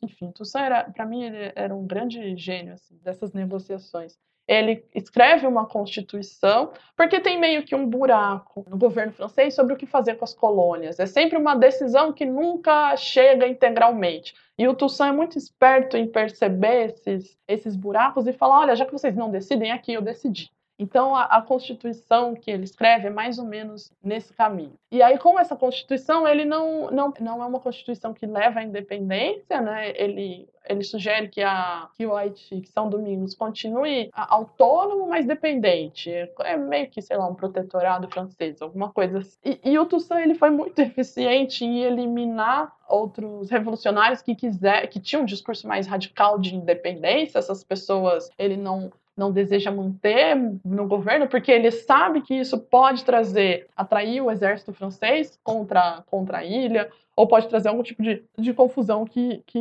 [0.03, 4.19] enfim, Toussaint era, para mim, ele era um grande gênio assim, dessas negociações.
[4.47, 9.77] Ele escreve uma constituição, porque tem meio que um buraco no governo francês sobre o
[9.77, 11.01] que fazer com as colônias.
[11.01, 14.35] É sempre uma decisão que nunca chega integralmente.
[14.59, 18.87] E o Toussaint é muito esperto em perceber esses, esses buracos e falar: olha, já
[18.87, 20.51] que vocês não decidem aqui, eu decidi.
[20.79, 24.75] Então, a, a, Constituição que ele escreve é mais ou menos nesse caminho.
[24.91, 28.63] E aí, com essa Constituição, ele não, não, não é uma Constituição que leva à
[28.63, 29.93] independência, né?
[29.97, 36.11] Ele, ele sugere que, a, que o Haiti, que São Domingos, continue autônomo, mas dependente.
[36.41, 39.39] É meio que, sei lá, um protetorado francês, alguma coisa assim.
[39.45, 45.01] E, e o Toussaint, ele foi muito eficiente em eliminar outros revolucionários que quiser, que
[45.01, 47.39] tinham um discurso mais radical de independência.
[47.39, 53.05] Essas pessoas, ele não não deseja manter no governo, porque ele sabe que isso pode
[53.05, 58.23] trazer, atrair o exército francês contra, contra a ilha, ou pode trazer algum tipo de,
[58.39, 59.59] de confusão que, que.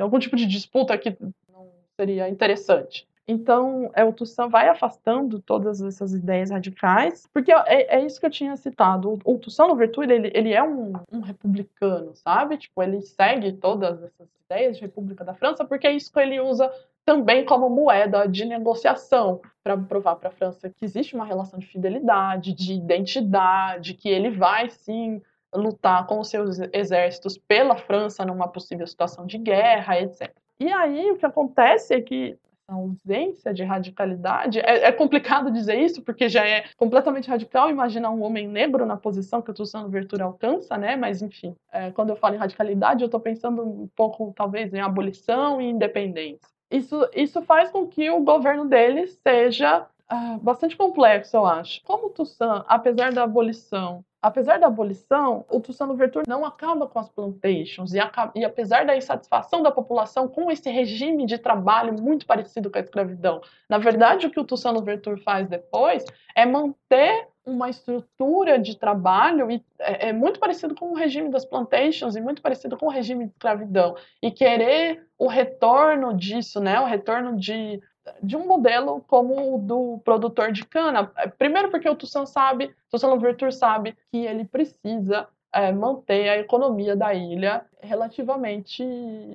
[0.00, 1.16] algum tipo de disputa que
[1.52, 3.06] não seria interessante.
[3.28, 8.26] Então, é, o Toussaint vai afastando todas essas ideias radicais, porque é, é isso que
[8.26, 9.18] eu tinha citado.
[9.24, 12.56] O, o Toussaint Louverture, ele, ele é um, um, republicano, sabe?
[12.56, 16.40] Tipo, ele segue todas essas ideias de República da França, porque é isso que ele
[16.40, 16.70] usa
[17.04, 21.66] também como moeda de negociação para provar para a França que existe uma relação de
[21.66, 25.20] fidelidade, de identidade, que ele vai sim
[25.52, 30.32] lutar com os seus exércitos pela França numa possível situação de guerra, etc.
[30.58, 32.36] E aí o que acontece é que
[32.68, 34.60] ausência de radicalidade.
[34.60, 38.96] É, é, complicado dizer isso, porque já é completamente radical imaginar um homem negro na
[38.96, 40.96] posição que o Toussaint Louverture alcança, né?
[40.96, 44.80] Mas, enfim, é, quando eu falo em radicalidade, eu estou pensando um pouco, talvez, em
[44.80, 51.36] abolição e independência isso, isso faz com que o governo dele seja ah, bastante complexo,
[51.36, 51.82] eu acho.
[51.84, 57.08] Como Toussaint, apesar da abolição, apesar da abolição, o Toussaint Louverture não acaba com as
[57.08, 57.98] plantations e,
[58.34, 62.80] e, apesar da insatisfação da população com esse regime de trabalho muito parecido com a
[62.80, 66.04] escravidão, na verdade o que o Toussaint Louverture faz depois
[66.34, 71.44] é manter uma estrutura de trabalho e é, é, muito parecido com o regime das
[71.44, 73.94] plantations e muito parecido com o regime de escravidão.
[74.20, 77.80] E querer o retorno disso, né, o retorno de
[78.22, 81.10] de um modelo como o do produtor de cana.
[81.38, 86.94] Primeiro porque o Toussaint sabe, Toussaint Louverture sabe que ele precisa é, manter a economia
[86.94, 88.84] da ilha relativamente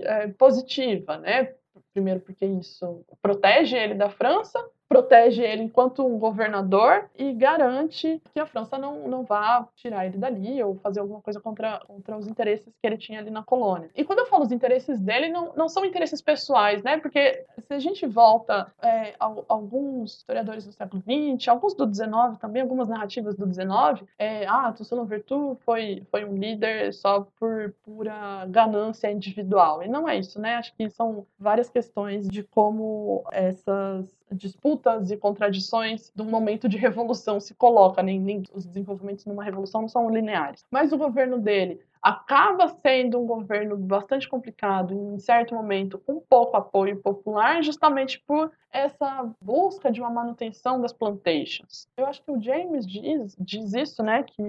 [0.03, 1.53] é, positiva, né?
[1.93, 8.39] Primeiro porque isso protege ele da França protege ele enquanto um governador e garante que
[8.41, 12.27] a França não, não vá tirar ele dali ou fazer alguma coisa contra, contra os
[12.27, 13.89] interesses que ele tinha ali na colônia.
[13.95, 16.97] E quando eu falo os interesses dele, não, não são interesses pessoais, né?
[16.97, 21.85] Porque se a gente volta é, a, a alguns historiadores do século XX, alguns do
[21.85, 27.25] XIX também, algumas narrativas do XIX, é, ah, Toussaint Louverture foi, foi um líder só
[27.39, 29.81] por pura ganância individual.
[29.81, 30.55] E não é isso, né?
[30.55, 36.77] Acho que são várias questões de como essas disputas e contradições de um momento de
[36.77, 40.65] revolução se coloca, nem, nem os desenvolvimentos numa revolução não são lineares.
[40.71, 46.57] Mas o governo dele acaba sendo um governo bastante complicado, em certo momento, com pouco
[46.57, 51.87] apoio popular, justamente por essa busca de uma manutenção das plantations.
[51.95, 54.41] Eu acho que o James diz, diz isso, né, que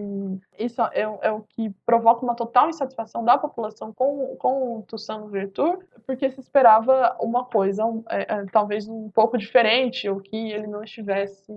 [0.59, 5.21] isso é, é, o que provoca uma total insatisfação da população com, com o Toussaint
[5.21, 10.67] Louverture, porque se esperava uma coisa é, é, talvez um pouco diferente, ou que ele
[10.67, 11.53] não estivesse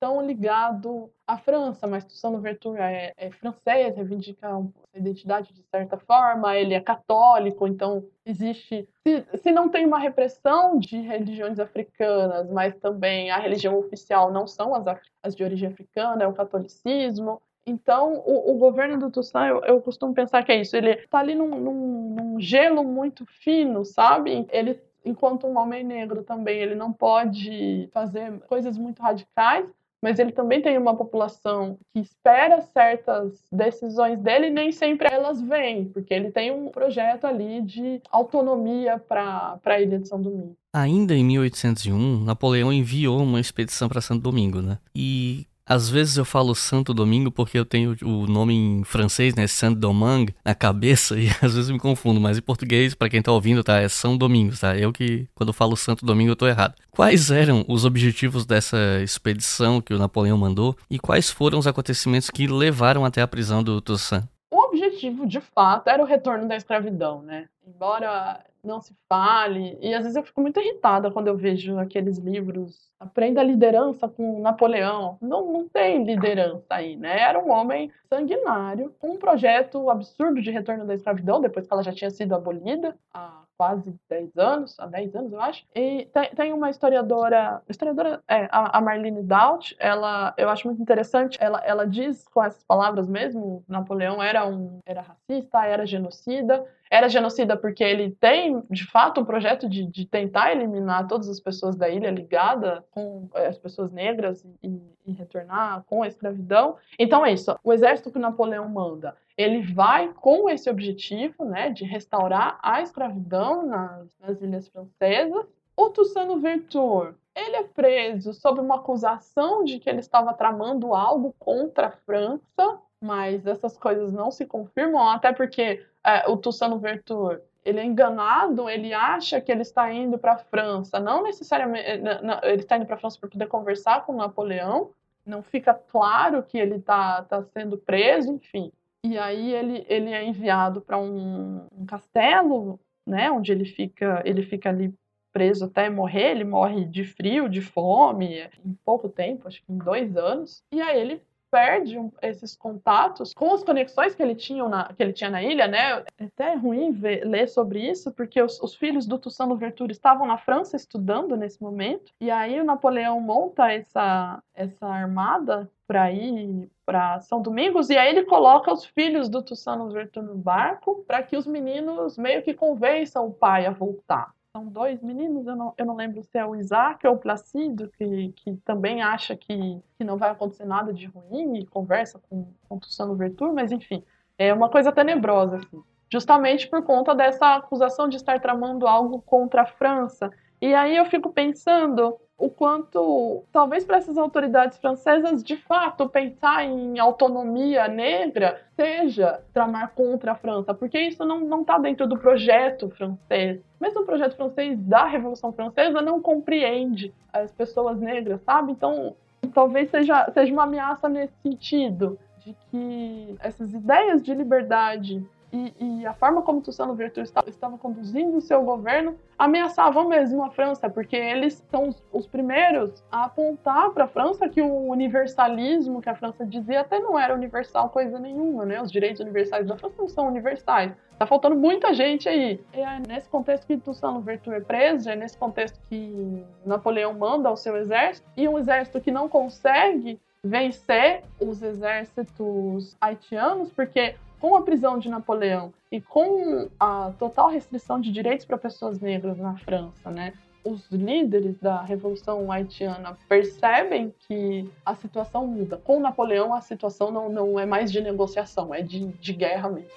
[0.00, 5.98] tão ligado à França, mas Toussaint Louverture é, é francês, reivindica a identidade de certa
[5.98, 8.88] forma, ele é católico, então existe.
[9.06, 14.46] Se, se não tem uma repressão de religiões africanas, mas também a religião oficial não
[14.46, 14.84] são as,
[15.22, 17.40] as de origem africana, é o catolicismo.
[17.66, 20.74] Então, o, o governo do Toussaint, eu, eu, costumo pensar que é isso.
[20.74, 24.46] Ele está ali num, num, num gelo muito fino, sabe?
[24.50, 29.66] Ele enquanto um homem negro também ele não pode fazer coisas muito radicais,
[30.02, 35.40] mas ele também tem uma população que espera certas decisões dele e nem sempre elas
[35.40, 40.56] vêm, porque ele tem um projeto ali de autonomia para a Ilha de São Domingo.
[40.72, 44.78] Ainda em 1801, Napoleão enviou uma expedição para Santo Domingo, né?
[44.94, 49.46] E às vezes eu falo Santo Domingo porque eu tenho o nome em francês, né,
[49.46, 53.62] Saint-Domingue, na cabeça e às vezes me confundo, mas em português, para quem tá ouvindo,
[53.62, 54.76] tá, é São Domingos, tá?
[54.76, 56.74] Eu que quando eu falo Santo Domingo eu tô errado.
[56.90, 62.30] Quais eram os objetivos dessa expedição que o Napoleão mandou e quais foram os acontecimentos
[62.30, 64.24] que levaram até a prisão do Toussaint?
[64.50, 67.46] O objetivo, de fato, era o retorno da escravidão, né?
[67.66, 69.78] Embora não se fale.
[69.80, 74.08] E às vezes eu fico muito irritada quando eu vejo aqueles livros Aprenda a liderança
[74.08, 75.18] com Napoleão.
[75.22, 77.20] Não, não tem liderança aí, né?
[77.20, 81.82] Era um homem sanguinário, com um projeto absurdo de retorno da escravidão, depois que ela
[81.82, 85.64] já tinha sido abolida há quase 10 anos, há 10 anos, eu acho.
[85.74, 91.36] E tem, tem uma historiadora, historiadora, é, a, Marlene Daut, ela, eu acho muito interessante,
[91.40, 97.08] ela, ela diz com essas palavras mesmo, Napoleão era um, era racista, era genocida, era
[97.08, 101.76] genocida porque ele tem, de fato, um projeto de, de tentar eliminar todas as pessoas
[101.76, 106.76] da ilha ligada com eh, as pessoas negras e, e retornar com a escravidão.
[106.98, 107.56] Então é isso.
[107.62, 113.66] O exército que Napoleão manda, ele vai com esse objetivo, né, de restaurar a escravidão
[113.66, 115.46] nas, nas ilhas francesas.
[115.76, 121.34] O Toussaint Louverture, ele é preso sob uma acusação de que ele estava tramando algo
[121.38, 127.40] contra a França, mas essas coisas não se confirmam, até porque é, o Toussaint Louverture
[127.64, 132.40] ele é enganado, ele acha que ele está indo para a França, não necessariamente não,
[132.42, 134.92] ele está indo para a França para poder conversar com Napoleão,
[135.24, 138.72] não fica claro que ele está tá sendo preso, enfim.
[139.04, 144.42] E aí ele, ele é enviado para um, um, castelo, né, onde ele fica ele
[144.42, 144.94] fica ali
[145.32, 149.78] preso até morrer, ele morre de frio, de fome, em pouco tempo, acho que em
[149.78, 150.62] dois anos.
[150.72, 155.12] E aí ele perde esses contatos com as conexões que ele tinha na, que ele
[155.12, 156.04] tinha na ilha, né?
[156.18, 160.26] É até ruim ver, ler sobre isso, porque os, os filhos do Toussaint Louverture estavam
[160.26, 166.70] na França estudando nesse momento, e aí o Napoleão monta essa, essa armada para ir
[166.84, 171.22] para São Domingos, e aí ele coloca os filhos do Toussaint Louverture no barco para
[171.22, 175.72] que os meninos meio que convençam o pai a voltar são dois meninos, eu não,
[175.78, 179.80] eu não lembro se é o Isaac ou o Placido, que, que também acha que,
[179.96, 184.02] que não vai acontecer nada de ruim e conversa com, com Tussano Vertur, mas enfim,
[184.36, 185.80] é uma coisa tenebrosa, assim.
[186.10, 190.30] Justamente por conta dessa acusação de estar tramando algo contra a França.
[190.60, 196.64] E aí eu fico pensando o quanto, talvez para essas autoridades francesas, de fato, pensar
[196.64, 202.88] em autonomia negra seja tramar contra a França, porque isso não está dentro do projeto
[202.90, 203.60] francês.
[203.80, 208.70] Mesmo o projeto francês da Revolução Francesa não compreende as pessoas negras, sabe?
[208.70, 209.16] Então,
[209.52, 216.06] talvez seja, seja uma ameaça nesse sentido, de que essas ideias de liberdade e, e,
[216.06, 221.16] a forma como Tussano Virtu estava, conduzindo o seu governo ameaçavam mesmo a França, porque
[221.16, 226.14] eles são os, os primeiros a apontar para a França que o universalismo que a
[226.14, 228.82] França dizia até não era universal coisa nenhuma, né?
[228.82, 230.92] Os direitos universais da França não são universais.
[231.18, 232.60] Tá faltando muita gente aí.
[232.72, 237.56] É nesse contexto que Tussano Virtu é preso, é nesse contexto que Napoleão manda ao
[237.56, 244.62] seu exército, e um exército que não consegue vencer os exércitos haitianos, porque com a
[244.62, 250.10] prisão de Napoleão e com a total restrição de direitos para pessoas negras na França,
[250.10, 250.32] né?
[250.64, 255.78] Os líderes da Revolução Haitiana percebem que a situação muda.
[255.78, 259.90] Com Napoleão, a situação não, não é mais de negociação, é de, de guerra mesmo.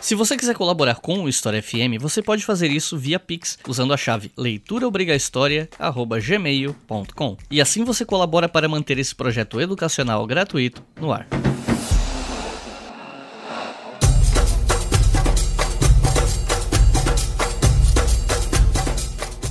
[0.00, 3.92] Se você quiser colaborar com o História FM, você pode fazer isso via Pix usando
[3.92, 7.36] a chave leituraobrigahistoria@gmail.com.
[7.50, 11.26] E assim você colabora para manter esse projeto educacional gratuito no ar.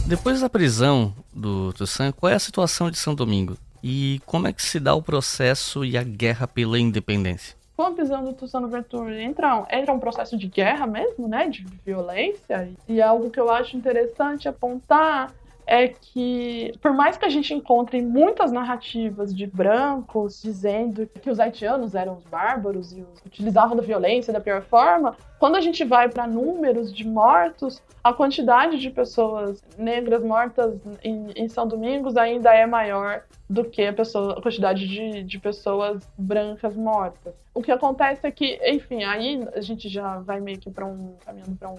[0.08, 3.56] Depois da prisão do Toussaint, qual é a situação de São Domingo?
[3.84, 7.59] E como é que se dá o processo e a guerra pela independência?
[7.88, 12.70] A prisão do Tussano Verturi entra, entra um processo de guerra mesmo, né, de violência,
[12.88, 15.34] e algo que eu acho interessante apontar
[15.72, 21.40] é que, por mais que a gente encontre muitas narrativas de brancos dizendo que os
[21.40, 25.86] haitianos eram os bárbaros e os utilizavam da violência da pior forma, quando a gente
[25.86, 32.18] vai para números de mortos, a quantidade de pessoas negras mortas em, em São Domingos
[32.18, 37.36] ainda é maior do que a, pessoa, a quantidade de, de pessoas brancas mortas.
[37.54, 41.14] O que acontece é que, enfim, aí a gente já vai meio que para um
[41.24, 41.78] caminhando para um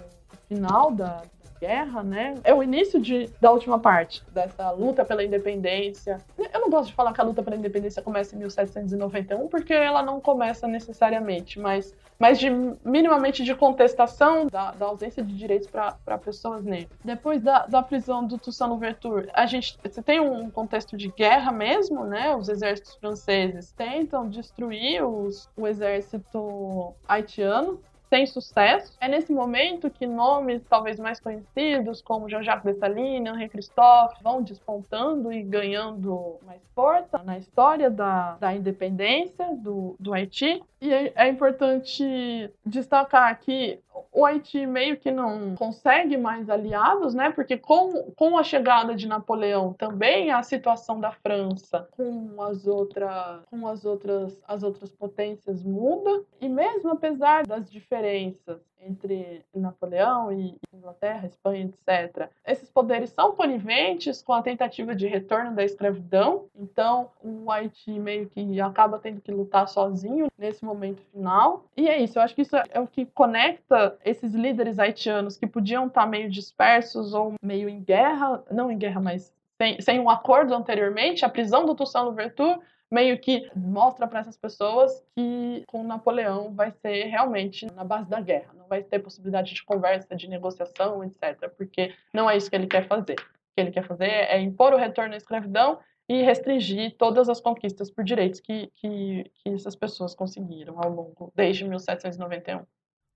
[0.49, 1.23] final da,
[1.61, 2.35] guerra, né?
[2.43, 6.19] É o início de, da última parte dessa luta pela independência.
[6.53, 10.03] Eu não gosto de falar que a luta pela independência começa em 1791, porque ela
[10.03, 12.49] não começa necessariamente, mas, mas de
[12.85, 16.99] minimamente de contestação da, da ausência de direitos para pessoas negras.
[17.05, 21.53] Depois da, da prisão do Toussaint Louverture, a gente você tem um contexto de guerra
[21.53, 22.35] mesmo, né?
[22.35, 27.81] Os exércitos franceses tentam destruir os, o exército haitiano
[28.11, 28.93] sem sucesso.
[29.01, 35.33] É nesse momento que nomes talvez mais conhecidos, como Jean-Jacques Dessalines, Henri Christophe, vão despontando
[35.33, 40.61] e ganhando mais força na história da, da independência do, do Haiti.
[40.81, 43.79] E é, é importante destacar que
[44.13, 47.31] o Haiti meio que não consegue mais aliados, né?
[47.31, 53.45] Porque com, com a chegada de Napoleão também a situação da França com as outras
[53.47, 60.57] com as outras as outras potências muda e mesmo apesar das diferenças entre Napoleão e
[60.73, 62.29] Inglaterra, Espanha, etc.
[62.47, 68.29] Esses poderes são coniventes com a tentativa de retorno da escravidão, então o Haiti meio
[68.29, 71.65] que acaba tendo que lutar sozinho nesse momento final.
[71.77, 75.47] E é isso, eu acho que isso é o que conecta esses líderes haitianos que
[75.47, 80.09] podiam estar meio dispersos ou meio em guerra, não em guerra, mas sem, sem um
[80.09, 82.59] acordo anteriormente, a prisão do Toussaint Louverture
[82.91, 88.21] meio que mostra para essas pessoas que com Napoleão vai ser realmente na base da
[88.21, 91.49] guerra, não vai ter possibilidade de conversa, de negociação, etc.
[91.57, 93.15] Porque não é isso que ele quer fazer.
[93.15, 95.79] O que ele quer fazer é impor o retorno à escravidão
[96.09, 101.33] e restringir todas as conquistas por direitos que, que, que essas pessoas conseguiram ao longo,
[101.37, 102.67] desde 1791.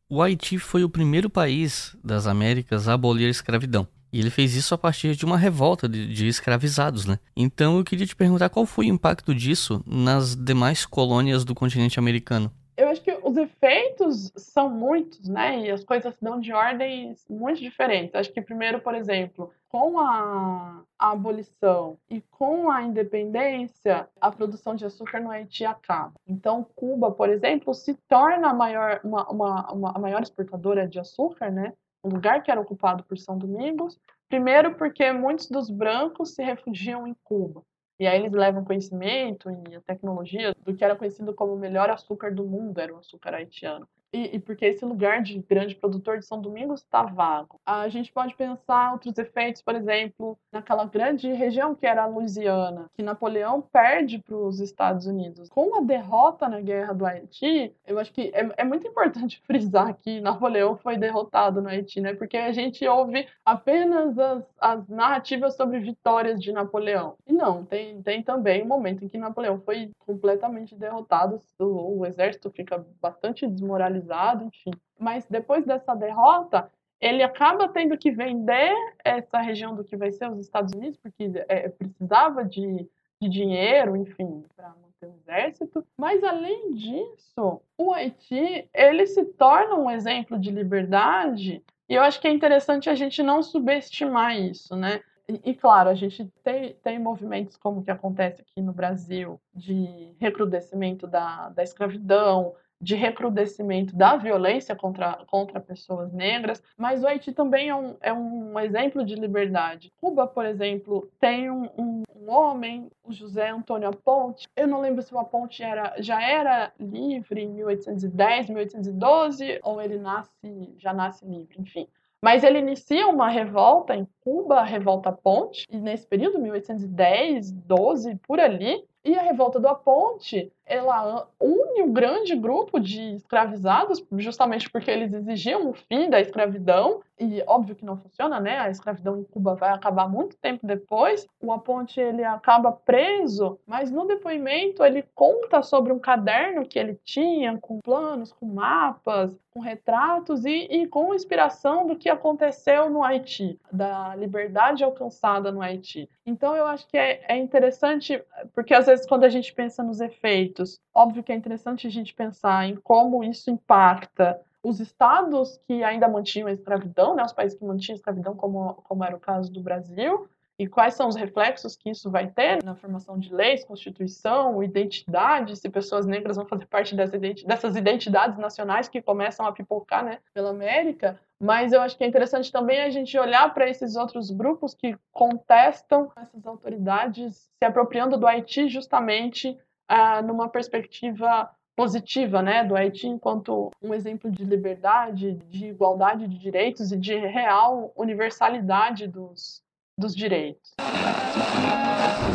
[0.08, 3.88] O Haiti foi o primeiro país das Américas a abolir a escravidão.
[4.14, 7.18] E ele fez isso a partir de uma revolta de, de, escravizados, né?
[7.36, 11.98] Então eu queria te perguntar qual foi o impacto disso nas demais colônias do continente
[11.98, 12.48] americano.
[12.76, 15.58] Eu acho que os efeitos são muitos, né?
[15.66, 18.14] E as coisas se dão de ordens muito diferentes.
[18.14, 24.76] Acho que primeiro, por exemplo, com a, a abolição e com a independência, a produção
[24.76, 26.12] de açúcar no Haiti acaba.
[26.24, 31.00] Então, Cuba, por exemplo, se torna a maior, uma, uma, uma a maior exportadora de
[31.00, 31.72] açúcar, né?
[32.04, 33.98] O lugar que era ocupado por São Domingos,
[34.28, 37.62] primeiro porque muitos dos brancos se refugiam em Cuba.
[37.98, 41.88] E aí eles levam conhecimento e a tecnologia do que era conhecido como o melhor
[41.88, 43.88] açúcar do mundo, era o açúcar haitiano.
[44.14, 47.60] E, e, porque esse lugar de grande produtor de São Domingos está vago.
[47.66, 52.88] A gente pode pensar outros efeitos, por exemplo, naquela grande região que era a Louisiana,
[52.94, 55.48] que Napoleão perde para os Estados Unidos.
[55.48, 59.92] Com a derrota na Guerra do Haiti, eu acho que é, é muito importante frisar
[59.94, 62.14] que Napoleão foi derrotado no Haiti, né?
[62.14, 67.16] Porque a gente ouve apenas as, as narrativas sobre vitórias de Napoleão.
[67.26, 72.06] E não, tem, tem também um momento em que Napoleão foi completamente derrotado, o, o
[72.06, 74.03] exército fica bastante desmoralizado,
[74.44, 74.70] enfim.
[74.98, 78.72] Mas depois dessa derrota, ele acaba tendo que vender
[79.04, 82.88] essa região do que vai ser os Estados Unidos, porque é, precisava de,
[83.20, 85.84] de dinheiro, enfim, para manter o exército.
[85.98, 91.62] Mas além disso, o Haiti ele se torna um exemplo de liberdade.
[91.88, 95.02] E eu acho que é interessante a gente não subestimar isso, né?
[95.28, 99.40] E, e, claro, a gente tem, tem movimentos como o que acontece aqui no Brasil,
[99.54, 102.54] de recrudescimento da, da escravidão,
[102.84, 108.12] de recrudescimento da violência contra, contra pessoas negras, mas o Haiti também é um, é
[108.12, 109.90] um exemplo de liberdade.
[110.00, 115.02] Cuba, por exemplo, tem um, um, um homem, o José Antônio Aponte, eu não lembro
[115.02, 120.30] se o Aponte era, já era livre em 1810, 1812, ou ele nasce,
[120.76, 121.88] já nasce livre, enfim.
[122.22, 128.16] Mas ele inicia uma revolta em Cuba, a Revolta Ponte, e nesse período, 1810, 12,
[128.26, 134.70] por ali, e a revolta do Aponte, ela une um grande grupo de escravizados, justamente
[134.70, 138.58] porque eles exigiam o fim da escravidão, e óbvio que não funciona, né?
[138.58, 141.26] A escravidão em Cuba vai acabar muito tempo depois.
[141.40, 146.98] O Aponte ele acaba preso, mas no depoimento ele conta sobre um caderno que ele
[147.04, 153.04] tinha com planos, com mapas, com retratos e, e com inspiração do que aconteceu no
[153.04, 156.08] Haiti, da liberdade alcançada no Haiti.
[156.26, 158.22] Então eu acho que é, é interessante,
[158.54, 162.14] porque às vezes quando a gente pensa nos efeitos, óbvio que é interessante a gente
[162.14, 167.58] pensar em como isso impacta os estados que ainda mantinham a escravidão, né, os países
[167.58, 170.26] que mantinham a escravidão, como, como era o caso do Brasil,
[170.58, 175.56] e quais são os reflexos que isso vai ter na formação de leis, constituição, identidade,
[175.56, 180.50] se pessoas negras vão fazer parte dessas identidades nacionais que começam a pipocar né, pela
[180.50, 181.20] América.
[181.40, 184.96] Mas eu acho que é interessante também a gente olhar para esses outros grupos que
[185.10, 193.08] contestam essas autoridades se apropriando do Haiti justamente ah, numa perspectiva positiva, né, do Haiti
[193.08, 199.63] enquanto um exemplo de liberdade, de igualdade de direitos e de real universalidade dos,
[199.98, 200.74] dos direitos.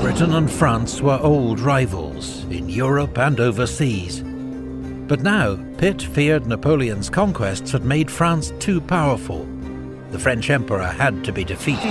[0.02, 4.24] Britain and France were old rivals in Europe and overseas.
[5.08, 9.46] But now, Pitt feared Napoleon's conquests had made France too powerful.
[10.12, 11.90] The French emperor had to be defeated.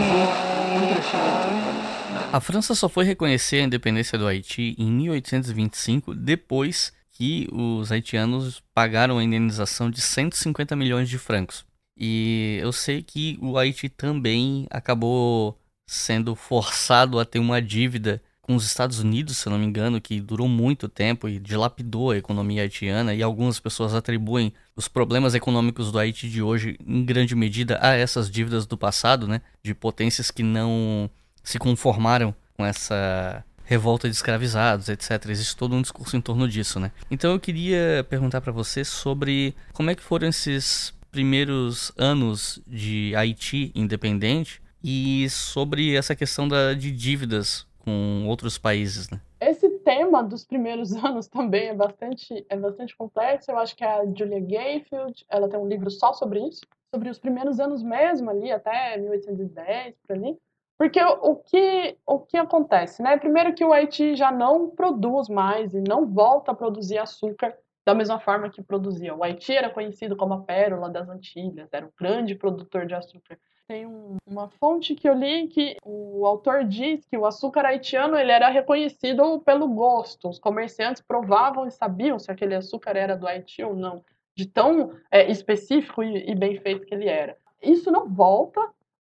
[2.32, 8.62] A França só foi reconhecer a independência do Haiti em 1825, depois que os haitianos
[8.74, 11.67] pagaram a indenização de 150 milhões de francos.
[11.98, 18.54] E eu sei que o Haiti também acabou sendo forçado a ter uma dívida com
[18.54, 22.16] os Estados Unidos, se eu não me engano, que durou muito tempo e dilapidou a
[22.16, 27.34] economia haitiana, e algumas pessoas atribuem os problemas econômicos do Haiti de hoje, em grande
[27.34, 29.42] medida, a essas dívidas do passado, né?
[29.62, 31.10] De potências que não
[31.42, 35.26] se conformaram com essa revolta de escravizados, etc.
[35.28, 36.90] Existe todo um discurso em torno disso, né?
[37.10, 43.14] Então eu queria perguntar para você sobre como é que foram esses primeiros anos de
[43.16, 49.20] Haiti independente e sobre essa questão da, de dívidas com outros países, né?
[49.40, 53.50] Esse tema dos primeiros anos também é bastante, é bastante complexo.
[53.50, 56.60] Eu acho que a Julia Gayfield, ela tem um livro só sobre isso,
[56.94, 60.36] sobre os primeiros anos mesmo ali, até 1810, por ali.
[60.76, 63.16] Porque o que, o que acontece, né?
[63.16, 67.56] Primeiro que o Haiti já não produz mais e não volta a produzir açúcar
[67.88, 69.14] da mesma forma que produzia.
[69.14, 73.38] O Haiti era conhecido como a pérola das Antilhas, era um grande produtor de açúcar.
[73.66, 78.18] Tem um, uma fonte que eu li que o autor diz que o açúcar haitiano
[78.18, 80.28] ele era reconhecido pelo gosto.
[80.28, 84.04] Os comerciantes provavam e sabiam se aquele açúcar era do Haiti ou não,
[84.36, 87.38] de tão é, específico e, e bem feito que ele era.
[87.62, 88.60] Isso não volta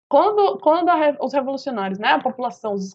[0.10, 2.94] quando, quando a, os revolucionários, né, a população, os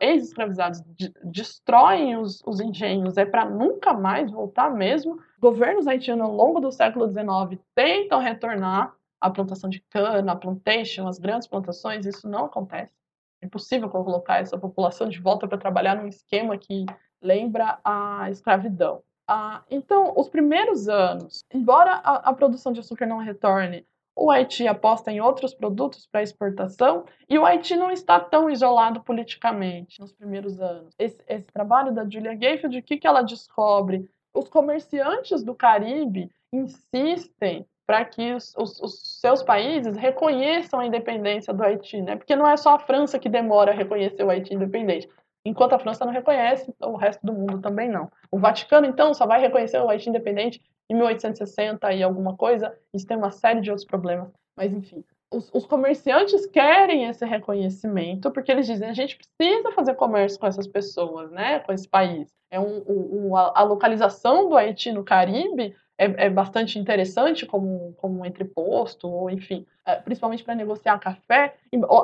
[0.00, 5.20] ex-escravizados, de, destroem os, os engenhos, é para nunca mais voltar mesmo.
[5.40, 11.08] Governos haitianos, ao longo do século XIX, tentam retornar à plantação de cana, a plantation,
[11.08, 12.94] as grandes plantações, isso não acontece.
[13.40, 16.86] É impossível colocar essa população de volta para trabalhar num esquema que
[17.20, 19.02] lembra a escravidão.
[19.26, 24.66] Ah, então, os primeiros anos, embora a, a produção de açúcar não retorne, o Haiti
[24.66, 30.12] aposta em outros produtos para exportação e o Haiti não está tão isolado politicamente nos
[30.12, 30.94] primeiros anos.
[30.98, 34.08] Esse, esse trabalho da Julia Gayfield, o que, que ela descobre?
[34.34, 41.52] Os comerciantes do Caribe insistem para que os, os, os, seus países reconheçam a independência
[41.52, 42.16] do Haiti, né?
[42.16, 45.08] Porque não é só a França que demora a reconhecer o Haiti independente.
[45.44, 48.10] Enquanto a França não reconhece, o resto do mundo também não.
[48.30, 52.76] O Vaticano, então, só vai reconhecer o Haiti independente em 1860 e alguma coisa.
[52.92, 54.30] Isso tem uma série de outros problemas.
[54.56, 59.94] Mas, enfim, os, os, comerciantes querem esse reconhecimento porque eles dizem a gente precisa fazer
[59.94, 62.28] comércio com essas pessoas, né, com esse país.
[62.50, 68.20] É um, um, a localização do Haiti no Caribe é, é, bastante interessante como, como
[68.20, 71.56] um entreposto, ou enfim, é, principalmente para negociar café.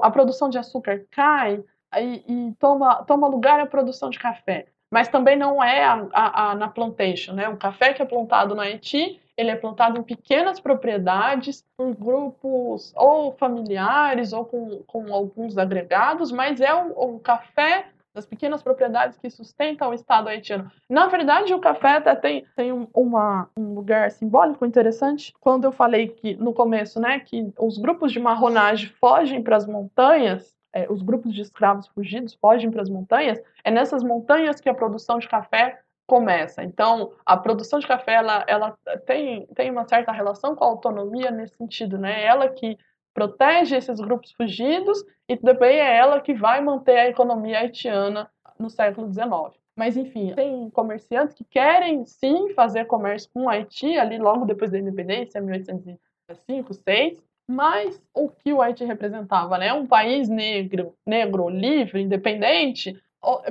[0.02, 1.62] A produção de açúcar cai
[1.96, 4.68] e, e, toma, toma lugar a produção de café.
[4.90, 7.48] Mas também não é a, a, a, na plantation, né?
[7.48, 12.92] O café que é plantado no Haiti, ele é plantado em pequenas propriedades por grupos
[12.96, 17.86] ou familiares ou com, com alguns agregados, mas é o, o café
[18.18, 20.70] das pequenas propriedades que sustentam o Estado haitiano.
[20.90, 25.32] Na verdade, o café até tem, tem um, uma, um lugar simbólico interessante.
[25.38, 29.66] Quando eu falei que no começo, né, que os grupos de marronagem fogem para as
[29.66, 34.68] montanhas, é, os grupos de escravos fugidos fogem para as montanhas, é nessas montanhas que
[34.68, 36.62] a produção de café começa.
[36.62, 41.30] Então, a produção de café ela, ela tem, tem uma certa relação com a autonomia
[41.30, 42.24] nesse sentido, né?
[42.24, 42.78] Ela que
[43.12, 48.70] protege esses grupos fugidos e também é ela que vai manter a economia haitiana no
[48.70, 49.58] século XIX.
[49.76, 54.70] Mas, enfim, tem comerciantes que querem sim fazer comércio com o Haiti, ali logo depois
[54.70, 59.72] da independência, 1805, 6, mas o que o Haiti representava, né?
[59.72, 63.00] Um país negro, negro, livre, independente,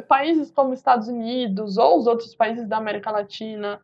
[0.07, 3.81] países como Estados Unidos ou os outros países da América Latina,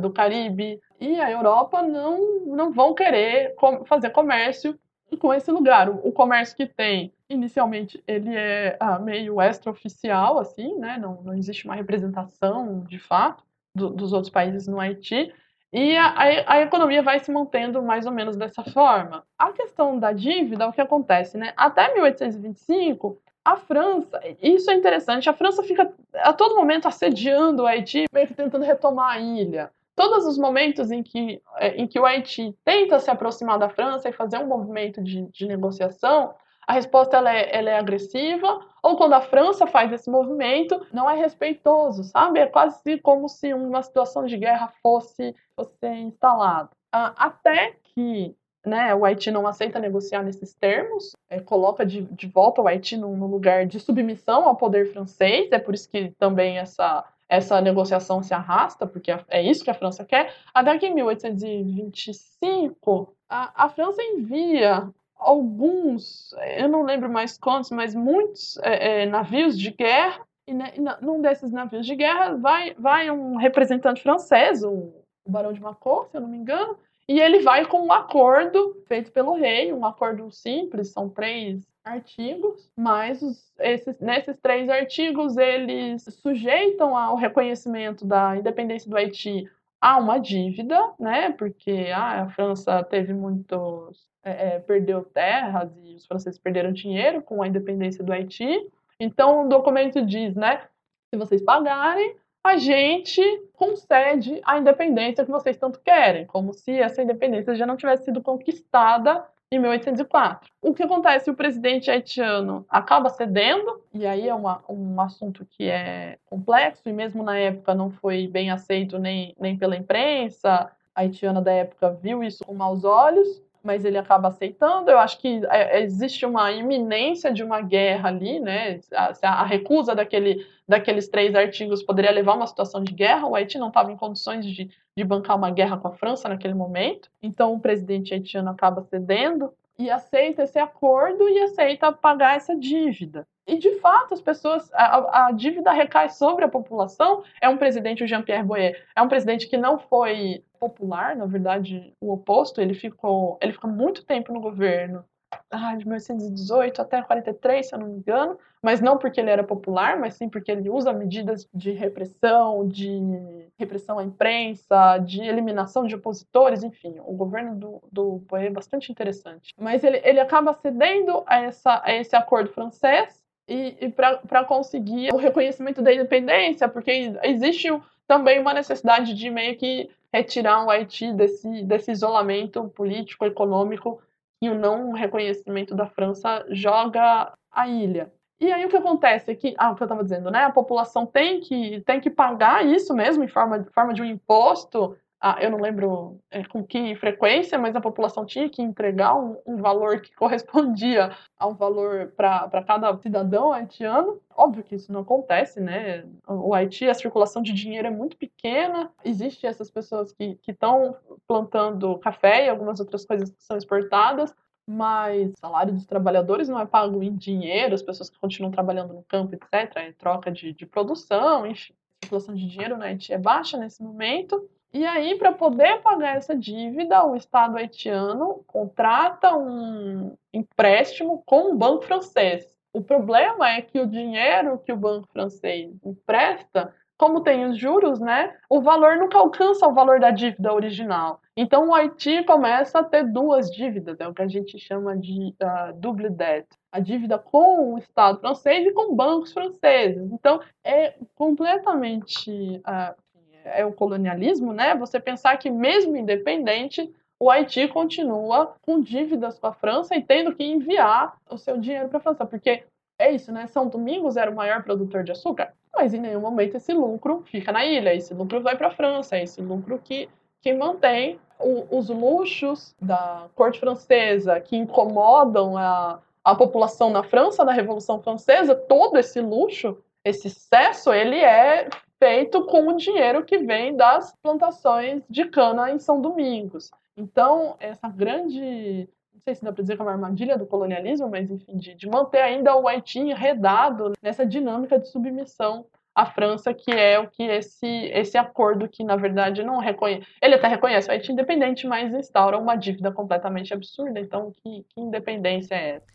[0.00, 3.54] do Caribe e a Europa não, não vão querer
[3.86, 4.78] fazer comércio
[5.18, 5.88] com esse lugar.
[5.88, 10.98] O, comércio que tem, inicialmente, ele é ah, meio extraoficial, assim, né?
[10.98, 13.44] Não, não existe uma representação, de fato,
[13.76, 15.32] do, dos outros países no Haiti.
[15.74, 19.24] E a, a, a, economia vai se mantendo mais ou menos dessa forma.
[19.36, 21.52] A questão da dívida, o que acontece, né?
[21.56, 27.66] Até 1825, a França, isso é interessante, a França fica a todo momento assediando o
[27.66, 31.98] Haiti, meio que tentando retomar a ilha todos os momentos em que, é, em que
[31.98, 36.34] o Haiti tenta se aproximar da França e fazer um movimento de, de negociação,
[36.66, 41.08] a resposta ela é, ela é, agressiva, ou quando a França faz esse movimento, não
[41.08, 42.40] é respeitoso, sabe?
[42.40, 46.70] É quase como se uma situação de guerra fosse, fosse instalada.
[46.92, 52.26] Ah, até que né, o Haiti não aceita negociar nesses termos, é, coloca de, de
[52.26, 56.58] volta o Haiti no lugar de submissão ao poder francês, é por isso que também
[56.58, 60.94] essa essa negociação se arrasta, porque é isso que a França quer, até que em
[60.94, 64.88] 1825 a, a França envia
[65.24, 70.72] alguns, eu não lembro mais quantos, mas muitos é, é, navios de guerra, e, né,
[71.00, 74.92] num desses navios de guerra vai, vai um representante francês, o,
[75.24, 76.76] o Barão de Macor, se eu não me engano,
[77.08, 82.70] e ele vai com um acordo feito pelo rei, um acordo simples, são três artigos,
[82.76, 89.50] mas os, esses, nesses três artigos eles sujeitam ao reconhecimento da independência do Haiti
[89.84, 91.32] a uma dívida, né?
[91.32, 97.20] Porque ah, a França teve muitos é, é, perdeu terras e os franceses perderam dinheiro
[97.20, 98.66] com a independência do Haiti.
[98.98, 100.62] Então o documento diz, né?
[101.10, 103.20] Se vocês pagarem, a gente
[103.52, 108.22] concede a independência que vocês tanto querem, como se essa independência já não tivesse sido
[108.22, 110.50] conquistada em 1804.
[110.60, 111.30] O que acontece?
[111.30, 116.92] O presidente haitiano acaba cedendo, e aí é uma, um assunto que é complexo, e
[116.92, 120.70] mesmo na época não foi bem aceito nem, nem pela imprensa.
[120.94, 124.90] A haitiana da época viu isso com maus olhos, mas ele acaba aceitando.
[124.90, 128.78] Eu acho que é, existe uma iminência de uma guerra ali, né?
[128.92, 133.26] A, a, recusa daquele, daqueles três artigos poderia levar a uma situação de guerra.
[133.26, 136.54] O Haiti não estava em condições de, de bancar uma guerra com a França naquele
[136.54, 137.10] momento.
[137.22, 143.26] Então o presidente haitiano acaba cedendo e aceita esse acordo e aceita pagar essa dívida.
[143.46, 147.22] E de fato, as pessoas, a, a, dívida recai sobre a população.
[147.40, 151.92] É um presidente, o Jean-Pierre Boyer, é um presidente que não foi popular, na verdade,
[152.00, 152.60] o oposto.
[152.60, 155.04] Ele ficou, ele ficou muito tempo no governo,
[155.50, 159.42] ah, de 1918 até 43, se eu não me engano, mas não porque ele era
[159.44, 165.86] popular, mas sim porque ele usa medidas de repressão, de repressão à imprensa, de eliminação
[165.86, 169.52] de opositores, enfim, o governo do, do Boyer é bastante interessante.
[169.58, 175.12] Mas ele, ele acaba cedendo a, essa, a esse acordo francês e, e para conseguir
[175.12, 177.68] o reconhecimento da independência, porque existe
[178.06, 184.00] também uma necessidade de meio que retirar o Haiti desse, desse isolamento político, econômico
[184.40, 188.12] e o não reconhecimento da França joga a ilha.
[188.38, 190.44] E aí o que acontece é que, ah, o que eu estava dizendo, né?
[190.44, 194.96] A população tem que, tem que pagar isso mesmo em forma, forma de um imposto
[195.26, 199.38] ah, eu não lembro é, com que frequência, mas a população tinha que entregar um,
[199.46, 204.20] um valor que correspondia a um valor para cada cidadão haitiano.
[204.36, 206.04] Óbvio que isso não acontece, né?
[206.28, 210.94] O Haiti, a circulação de dinheiro é muito pequena, existem essas pessoas que estão
[211.26, 214.34] plantando café e algumas outras coisas que são exportadas,
[214.68, 218.92] mas o salário dos trabalhadores não é pago em dinheiro, as pessoas que continuam trabalhando
[218.92, 221.72] no campo, etc., é troca de, de produção, enfim.
[221.72, 226.16] A circulação de dinheiro no Haiti é baixa nesse momento, e aí, para poder pagar
[226.16, 232.44] essa dívida, o Estado haitiano contrata um empréstimo com o banco francês.
[232.72, 238.00] O problema é que o dinheiro que o banco francês empresta, como tem os juros,
[238.00, 241.20] né, o valor nunca alcança o valor da dívida original.
[241.36, 245.34] Então, o Haiti começa a ter duas dívidas, é o que a gente chama de
[245.40, 246.48] uh, double debt.
[246.72, 250.10] A dívida com o Estado francês e com bancos franceses.
[250.12, 253.03] Então, é completamente uh,
[253.44, 254.74] é o colonialismo, né?
[254.76, 260.34] Você pensar que mesmo independente, o Haiti continua com dívidas com a França e tendo
[260.34, 262.64] que enviar o seu dinheiro para a França, porque
[262.98, 263.46] é isso, né?
[263.46, 267.50] São Domingos era o maior produtor de açúcar, mas em nenhum momento esse lucro fica
[267.52, 270.08] na ilha, esse lucro vai para a França, esse lucro que,
[270.40, 277.44] que mantém o, os luxos da corte francesa que incomodam a, a população na França,
[277.44, 281.68] na Revolução Francesa, todo esse luxo, esse excesso, ele é
[282.04, 286.70] feito com o dinheiro que vem das plantações de cana em São Domingos.
[286.94, 291.08] Então, essa grande, não sei se dá para dizer que é uma armadilha do colonialismo,
[291.08, 296.52] mas enfim, de, de manter ainda o Haiti enredado nessa dinâmica de submissão à França,
[296.52, 300.06] que é o que esse, esse acordo que, na verdade, não reconhece.
[300.20, 303.98] Ele até reconhece o Haiti independente, mas instaura uma dívida completamente absurda.
[303.98, 305.86] Então, que, que independência é essa?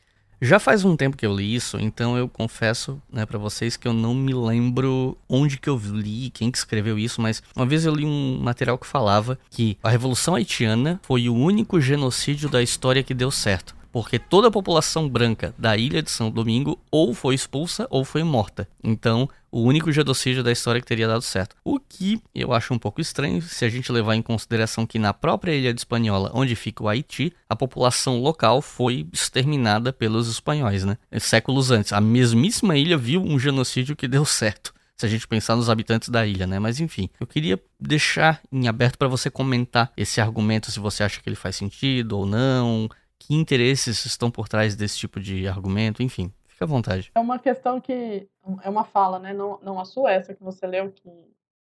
[0.42, 3.86] Já faz um tempo que eu li isso, então eu confesso, né, para vocês que
[3.86, 7.86] eu não me lembro onde que eu li, quem que escreveu isso, mas uma vez
[7.86, 12.64] eu li um material que falava que a Revolução Haitiana foi o único genocídio da
[12.64, 17.14] história que deu certo porque toda a população branca da ilha de São Domingo ou
[17.14, 18.68] foi expulsa ou foi morta.
[18.84, 21.56] Então, o único genocídio da história que teria dado certo.
[21.64, 25.14] O que eu acho um pouco estranho se a gente levar em consideração que na
[25.14, 30.86] própria ilha de Espanhola, onde fica o Haiti, a população local foi exterminada pelos espanhóis,
[30.86, 30.98] né?
[31.20, 31.94] Séculos antes.
[31.94, 36.10] A mesmíssima ilha viu um genocídio que deu certo se a gente pensar nos habitantes
[36.10, 36.60] da ilha, né?
[36.60, 41.22] Mas enfim, eu queria deixar em aberto para você comentar esse argumento, se você acha
[41.22, 42.90] que ele faz sentido ou não,
[43.20, 47.12] que interesses estão por trás desse tipo de argumento, enfim, fica à vontade.
[47.14, 48.28] É uma questão que
[48.64, 49.34] é uma fala, né?
[49.34, 51.10] Não, não a sua, essa que você leu, que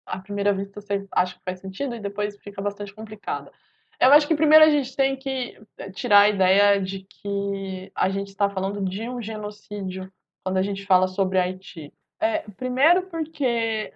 [0.05, 3.51] à primeira vista você acha que faz sentido e depois fica bastante complicada.
[3.99, 5.57] Eu acho que primeiro a gente tem que
[5.93, 10.11] tirar a ideia de que a gente está falando de um genocídio
[10.43, 11.93] quando a gente fala sobre Haiti.
[12.19, 13.93] É, primeiro porque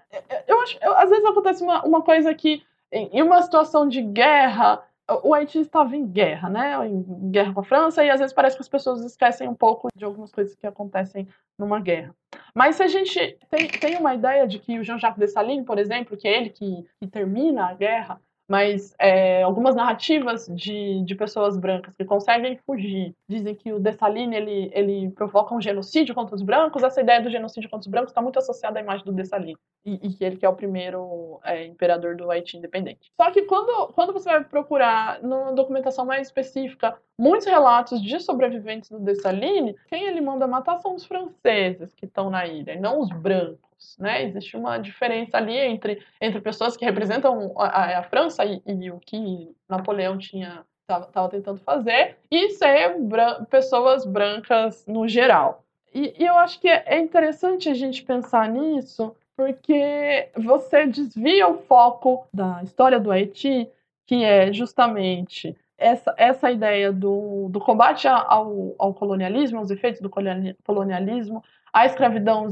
[0.48, 4.84] eu acho, eu, às vezes acontece uma, uma coisa que em uma situação de guerra
[5.24, 6.88] o Haiti estava em guerra, né?
[6.88, 9.88] Em guerra com a França, e às vezes parece que as pessoas esquecem um pouco
[9.96, 12.16] de algumas coisas que acontecem numa guerra.
[12.54, 16.18] Mas se a gente tem, tem uma ideia de que o Jean-Jacques Dessalines, por exemplo,
[16.18, 21.56] que é ele que, que termina a guerra, mas é, algumas narrativas de, de pessoas
[21.56, 26.42] brancas que conseguem fugir dizem que o Dessalines ele, ele provoca um genocídio contra os
[26.42, 26.82] brancos.
[26.82, 30.00] Essa ideia do genocídio contra os brancos está muito associada à imagem do Dessalines e,
[30.02, 33.12] e ele que é o primeiro é, imperador do Haiti independente.
[33.16, 38.90] Só que quando, quando você vai procurar numa documentação mais específica muitos relatos de sobreviventes
[38.90, 43.10] do Dessalines, quem ele manda matar são os franceses que estão na ilha, não os
[43.10, 44.24] brancos né?
[44.24, 49.00] Existe uma diferença ali entre, entre pessoas que representam a, a França e, e, o
[49.00, 55.64] que Napoleão tinha estava tentando fazer e ser bran pessoas brancas no geral.
[55.94, 61.60] E, e eu acho que é interessante a gente pensar nisso porque você desvia o
[61.60, 63.70] foco da história do Haiti,
[64.06, 70.10] que é justamente essa, essa ideia do, do combate ao, ao colonialismo, aos efeitos do
[70.10, 71.42] colonialismo,
[71.74, 72.48] a escravidão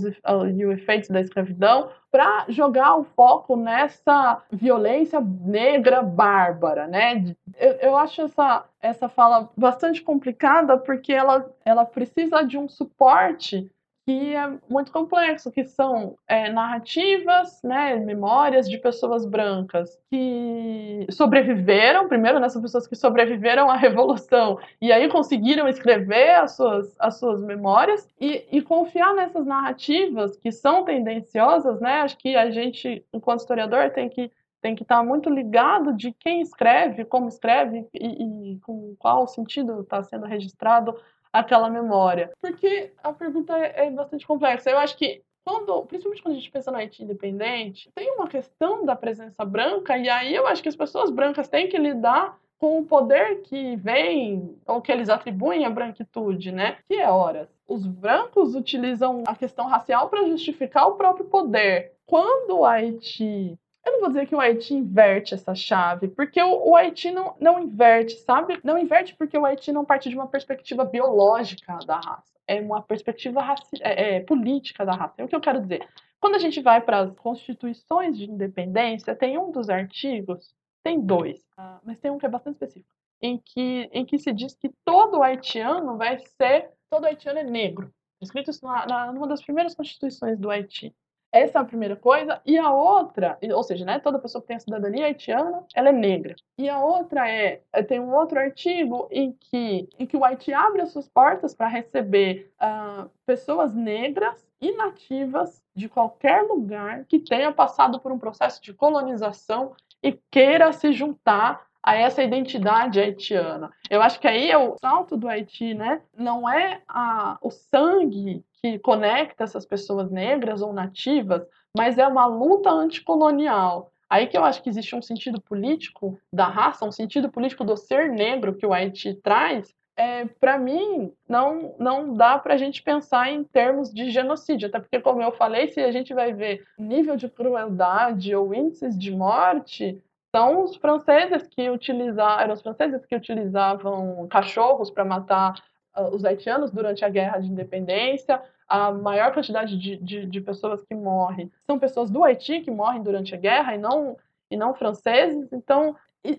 [0.56, 7.36] e os efeitos da escravidão, para jogar o foco nessa violência negra bárbara, né?
[7.58, 13.70] Eu, eu acho essa, essa fala bastante complicada porque ela, ela precisa de um suporte
[14.08, 22.08] que é muito complexo, que são é, narrativas, né, memórias de pessoas brancas que sobreviveram,
[22.08, 27.44] primeiro nessas pessoas que sobreviveram à revolução e aí conseguiram escrever as suas, as suas
[27.44, 32.00] memórias e, e confiar nessas narrativas que são tendenciosas, né?
[32.00, 36.42] Acho que a gente, enquanto historiador, tem que tem que estar muito ligado de quem
[36.42, 40.96] escreve, como escreve e, e com qual sentido está sendo registrado
[41.32, 42.32] aquela memória?
[42.42, 44.70] Porque a pergunta é, é bastante complexa.
[44.70, 48.86] Eu acho que quando, principalmente quando a gente pensa no Haiti independente, tem uma questão
[48.86, 52.80] da presença branca, e aí eu acho que as pessoas brancas têm que lidar com
[52.80, 56.78] o poder que vem ou que eles atribuem à branquitude, né?
[56.88, 57.48] Que é horas.
[57.68, 61.94] Os brancos utilizam a questão racial para justificar o próprio poder.
[62.06, 63.58] Quando o Haiti
[63.88, 67.36] eu não vou dizer que o Haiti inverte essa chave, porque o, o, Haiti não,
[67.40, 68.60] não inverte, sabe?
[68.64, 72.82] Não inverte porque o Haiti não parte de uma perspectiva biológica da raça, é uma
[72.82, 75.16] perspectiva raci é, é, política da raça.
[75.18, 75.88] É o que eu quero dizer.
[76.20, 81.40] Quando a gente vai para as constituições de independência, tem um dos artigos, tem dois,
[81.58, 84.70] uh, mas tem um que é bastante específico, em que, em que se diz que
[84.84, 87.94] todo haitiano vai ser, todo haitiano é negro.
[88.22, 90.96] Escrito isso na, na, numa das primeiras constituições do Haiti.
[91.38, 92.42] Essa é a primeira coisa.
[92.46, 95.92] E a outra, ou seja, né, toda pessoa que tem a cidadania haitiana, ela é
[95.92, 96.36] negra.
[96.58, 100.52] E a outra é, é tem um outro artigo em que, em que o Haiti
[100.52, 107.20] abre as suas portas para receber uh, pessoas negras e nativas de qualquer lugar que
[107.20, 113.72] tenha passado por um processo de colonização e queira se juntar a essa identidade haitiana.
[113.90, 116.02] Eu acho que aí é o salto do Haiti, né?
[116.18, 122.26] Não é a, o sangue que conecta essas pessoas negras ou nativas, mas é uma
[122.26, 123.90] luta anticolonial.
[124.10, 127.78] Aí que eu acho que existe um sentido político da raça, um sentido político do
[127.78, 129.74] ser negro que o Haiti traz.
[129.96, 134.80] É, para mim, não, não dá para a gente pensar em termos de genocídio, até
[134.80, 139.10] porque, como eu falei, se a gente vai ver nível de crueldade ou índices de
[139.10, 140.04] morte,
[140.38, 145.56] são os franceses que utilizaram, eram os franceses que utilizavam cachorros para matar
[145.98, 148.40] uh, os haitianos durante a guerra de independência.
[148.68, 153.02] A maior quantidade de, de, de, pessoas que morrem são pessoas do Haiti que morrem
[153.02, 154.16] durante a guerra e não,
[154.52, 155.52] e não franceses.
[155.52, 155.96] Então,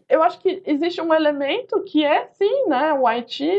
[0.09, 2.93] eu acho que existe um elemento que é sim, né?
[2.93, 3.51] O Haiti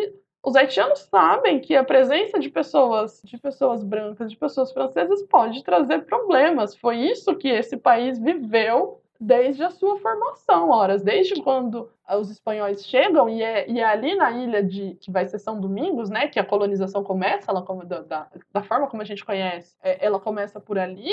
[0.41, 5.65] os haitianos sabem que a presença de pessoas, de pessoas brancas, de pessoas francesas pode
[5.65, 6.73] trazer problemas.
[6.77, 12.85] Foi isso que esse país viveu desde a sua formação, horas, desde quando os espanhóis
[12.85, 16.27] chegam e é, e é ali na ilha de que vai ser São Domingos, né,
[16.27, 20.19] que a colonização começa, ela da, da, da forma como a gente conhece, é, ela
[20.19, 21.11] começa por ali.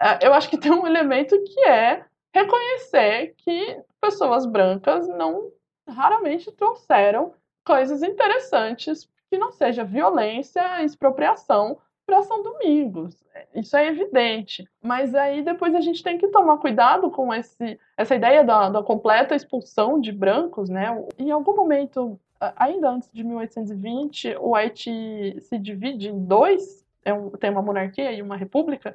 [0.00, 5.50] É, eu acho que tem um elemento que é reconhecer que pessoas brancas não
[5.88, 7.34] raramente trouxeram
[7.64, 11.78] coisas interessantes que não seja violência, expropriação
[12.12, 13.24] para São Domingos.
[13.54, 14.68] Isso é evidente.
[14.82, 18.82] Mas aí depois a gente tem que tomar cuidado com esse, essa ideia da, da
[18.82, 20.88] completa expulsão de brancos, né?
[21.18, 22.20] Em algum momento,
[22.56, 28.12] ainda antes de 1820, o Haiti se divide em dois, é um, tem uma monarquia
[28.12, 28.94] e uma república.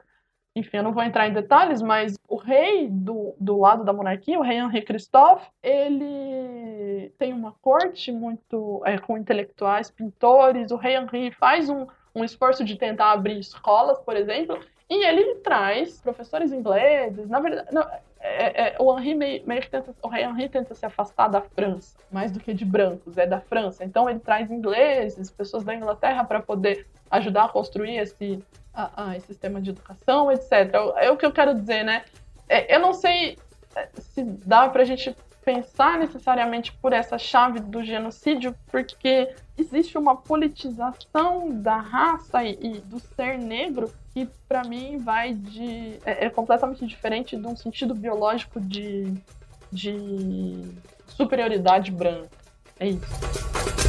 [0.55, 4.39] Enfim, eu não vou entrar em detalhes, mas o rei do, do lado da monarquia,
[4.39, 10.71] o rei Henri Christophe, ele tem uma corte muito é, com intelectuais, pintores.
[10.71, 11.85] O rei Henri faz um,
[12.17, 14.59] um esforço de tentar abrir escolas, por exemplo,
[14.89, 17.29] e ele traz professores ingleses.
[17.29, 17.85] Na verdade, não,
[18.19, 21.97] é, é, o Henri meio, meio que tenta, o Henri tenta se afastar da França,
[22.11, 23.83] mais do que de brancos, é da França.
[23.83, 28.43] Então ele traz ingleses, pessoas da Inglaterra para poder ajudar a construir esse,
[28.73, 30.51] a, a, esse sistema de educação, etc.
[30.97, 32.03] É o que eu quero dizer, né?
[32.49, 33.37] É, eu não sei
[33.75, 35.15] é, se dá para a gente
[35.47, 42.81] pensar necessariamente por essa chave do genocídio, porque existe uma politização da raça e, e
[42.81, 45.99] do ser negro que, para mim, vai de.
[46.05, 49.13] É, é, completamente diferente de um sentido biológico de,
[49.71, 50.65] de
[51.07, 52.27] superioridade branca.
[52.77, 53.86] É isso.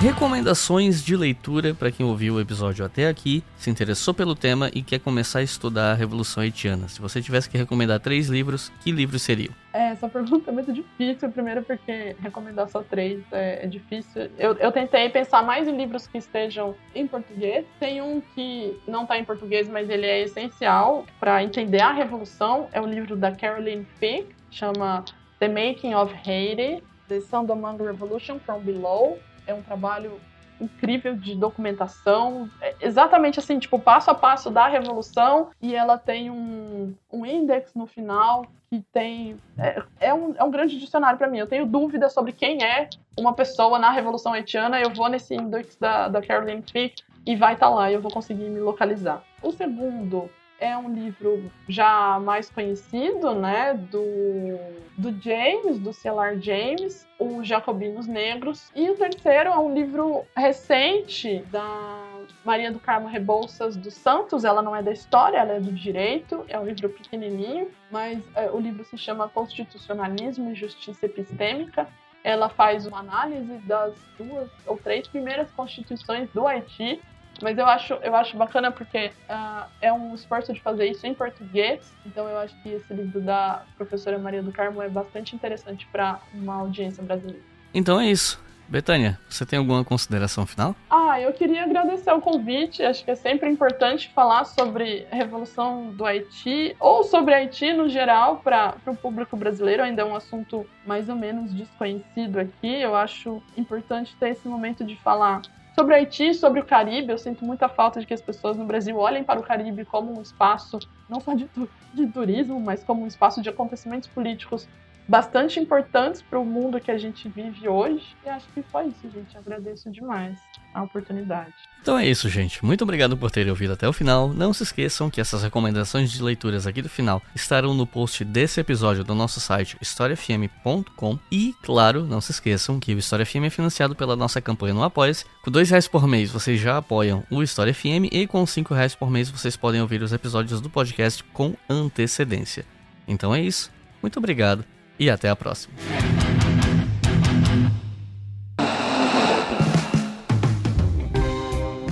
[0.00, 4.82] Recomendações de leitura para quem ouviu o episódio até aqui, se interessou pelo tema e
[4.82, 6.86] quer começar a estudar a Revolução Haitiana.
[6.86, 9.54] Se você tivesse que recomendar três livros, que livros seriam?
[9.72, 11.30] É, essa pergunta é muito difícil.
[11.30, 14.30] Primeiro, porque recomendar só três é, é difícil.
[14.38, 17.64] Eu, eu, tentei pensar mais em livros que estejam em português.
[17.80, 22.68] Tem um que não está em português, mas ele é essencial para entender a Revolução.
[22.70, 25.06] É o livro da Caroline Fick, chama
[25.40, 30.20] The Making of Haiti: The Sound Among Revolution from Below é um trabalho
[30.60, 36.30] incrível de documentação, é exatamente assim, tipo, passo a passo da revolução, e ela tem
[36.30, 39.36] um, um index no final que tem.
[39.58, 41.38] É, é um, é um grande dicionário para mim.
[41.38, 42.88] Eu tenho dúvidas sobre quem é
[43.18, 47.54] uma pessoa na Revolução Haitiana, eu vou nesse index da, da Caroline Fick e vai
[47.54, 49.22] estar tá lá, eu vou conseguir me localizar.
[49.42, 54.58] O segundo é um livro já mais conhecido, né, do,
[54.96, 58.70] do James, do Celar James, Os Jacobinos Negros.
[58.74, 62.06] E o terceiro é um livro recente da
[62.44, 66.44] Maria do Carmo Rebouças dos Santos, ela não é da história, ela é do direito,
[66.48, 71.86] é um livro pequenininho, mas é, o livro se chama Constitucionalismo e Justiça Epistêmica.
[72.24, 77.00] Ela faz uma análise das duas ou três primeiras constituições do Haiti,
[77.42, 81.14] mas eu acho, eu acho bacana porque uh, é um esforço de fazer isso em
[81.14, 85.86] português, então eu acho que esse livro da professora Maria do Carmo é bastante interessante
[85.90, 87.42] para uma audiência brasileira.
[87.74, 88.44] Então é isso.
[88.68, 90.74] Betânia, você tem alguma consideração final?
[90.90, 92.82] Ah, eu queria agradecer o convite.
[92.82, 97.88] Acho que é sempre importante falar sobre a Revolução do Haiti, ou sobre Haiti no
[97.88, 99.84] geral, para o público brasileiro.
[99.84, 102.80] Ainda é um assunto mais ou menos desconhecido aqui.
[102.80, 105.42] Eu acho importante ter esse momento de falar
[105.78, 107.12] sobre Haiti, sobre o Caribe.
[107.12, 110.18] Eu sinto muita falta de que as pessoas no Brasil olhem para o Caribe como
[110.18, 110.78] um espaço,
[111.08, 111.48] não só de,
[111.92, 114.66] de turismo, mas como um espaço de acontecimentos políticos
[115.06, 118.16] bastante importantes para o mundo que a gente vive hoje.
[118.24, 119.36] E acho que foi isso, gente.
[119.36, 120.40] Agradeço demais
[120.76, 121.54] a oportunidade.
[121.80, 122.64] Então é isso, gente.
[122.64, 124.32] Muito obrigado por terem ouvido até o final.
[124.32, 128.60] Não se esqueçam que essas recomendações de leituras aqui do final estarão no post desse
[128.60, 131.18] episódio do nosso site historiafm.com.
[131.32, 134.82] E, claro, não se esqueçam que o História FM é financiado pela nossa campanha no
[134.82, 135.24] Apoia-se.
[135.42, 138.94] Com dois reais por mês vocês já apoiam o História FM e com cinco reais
[138.94, 142.66] por mês vocês podem ouvir os episódios do podcast com antecedência.
[143.08, 143.70] Então é isso.
[144.02, 144.64] Muito obrigado
[144.98, 145.72] e até a próxima.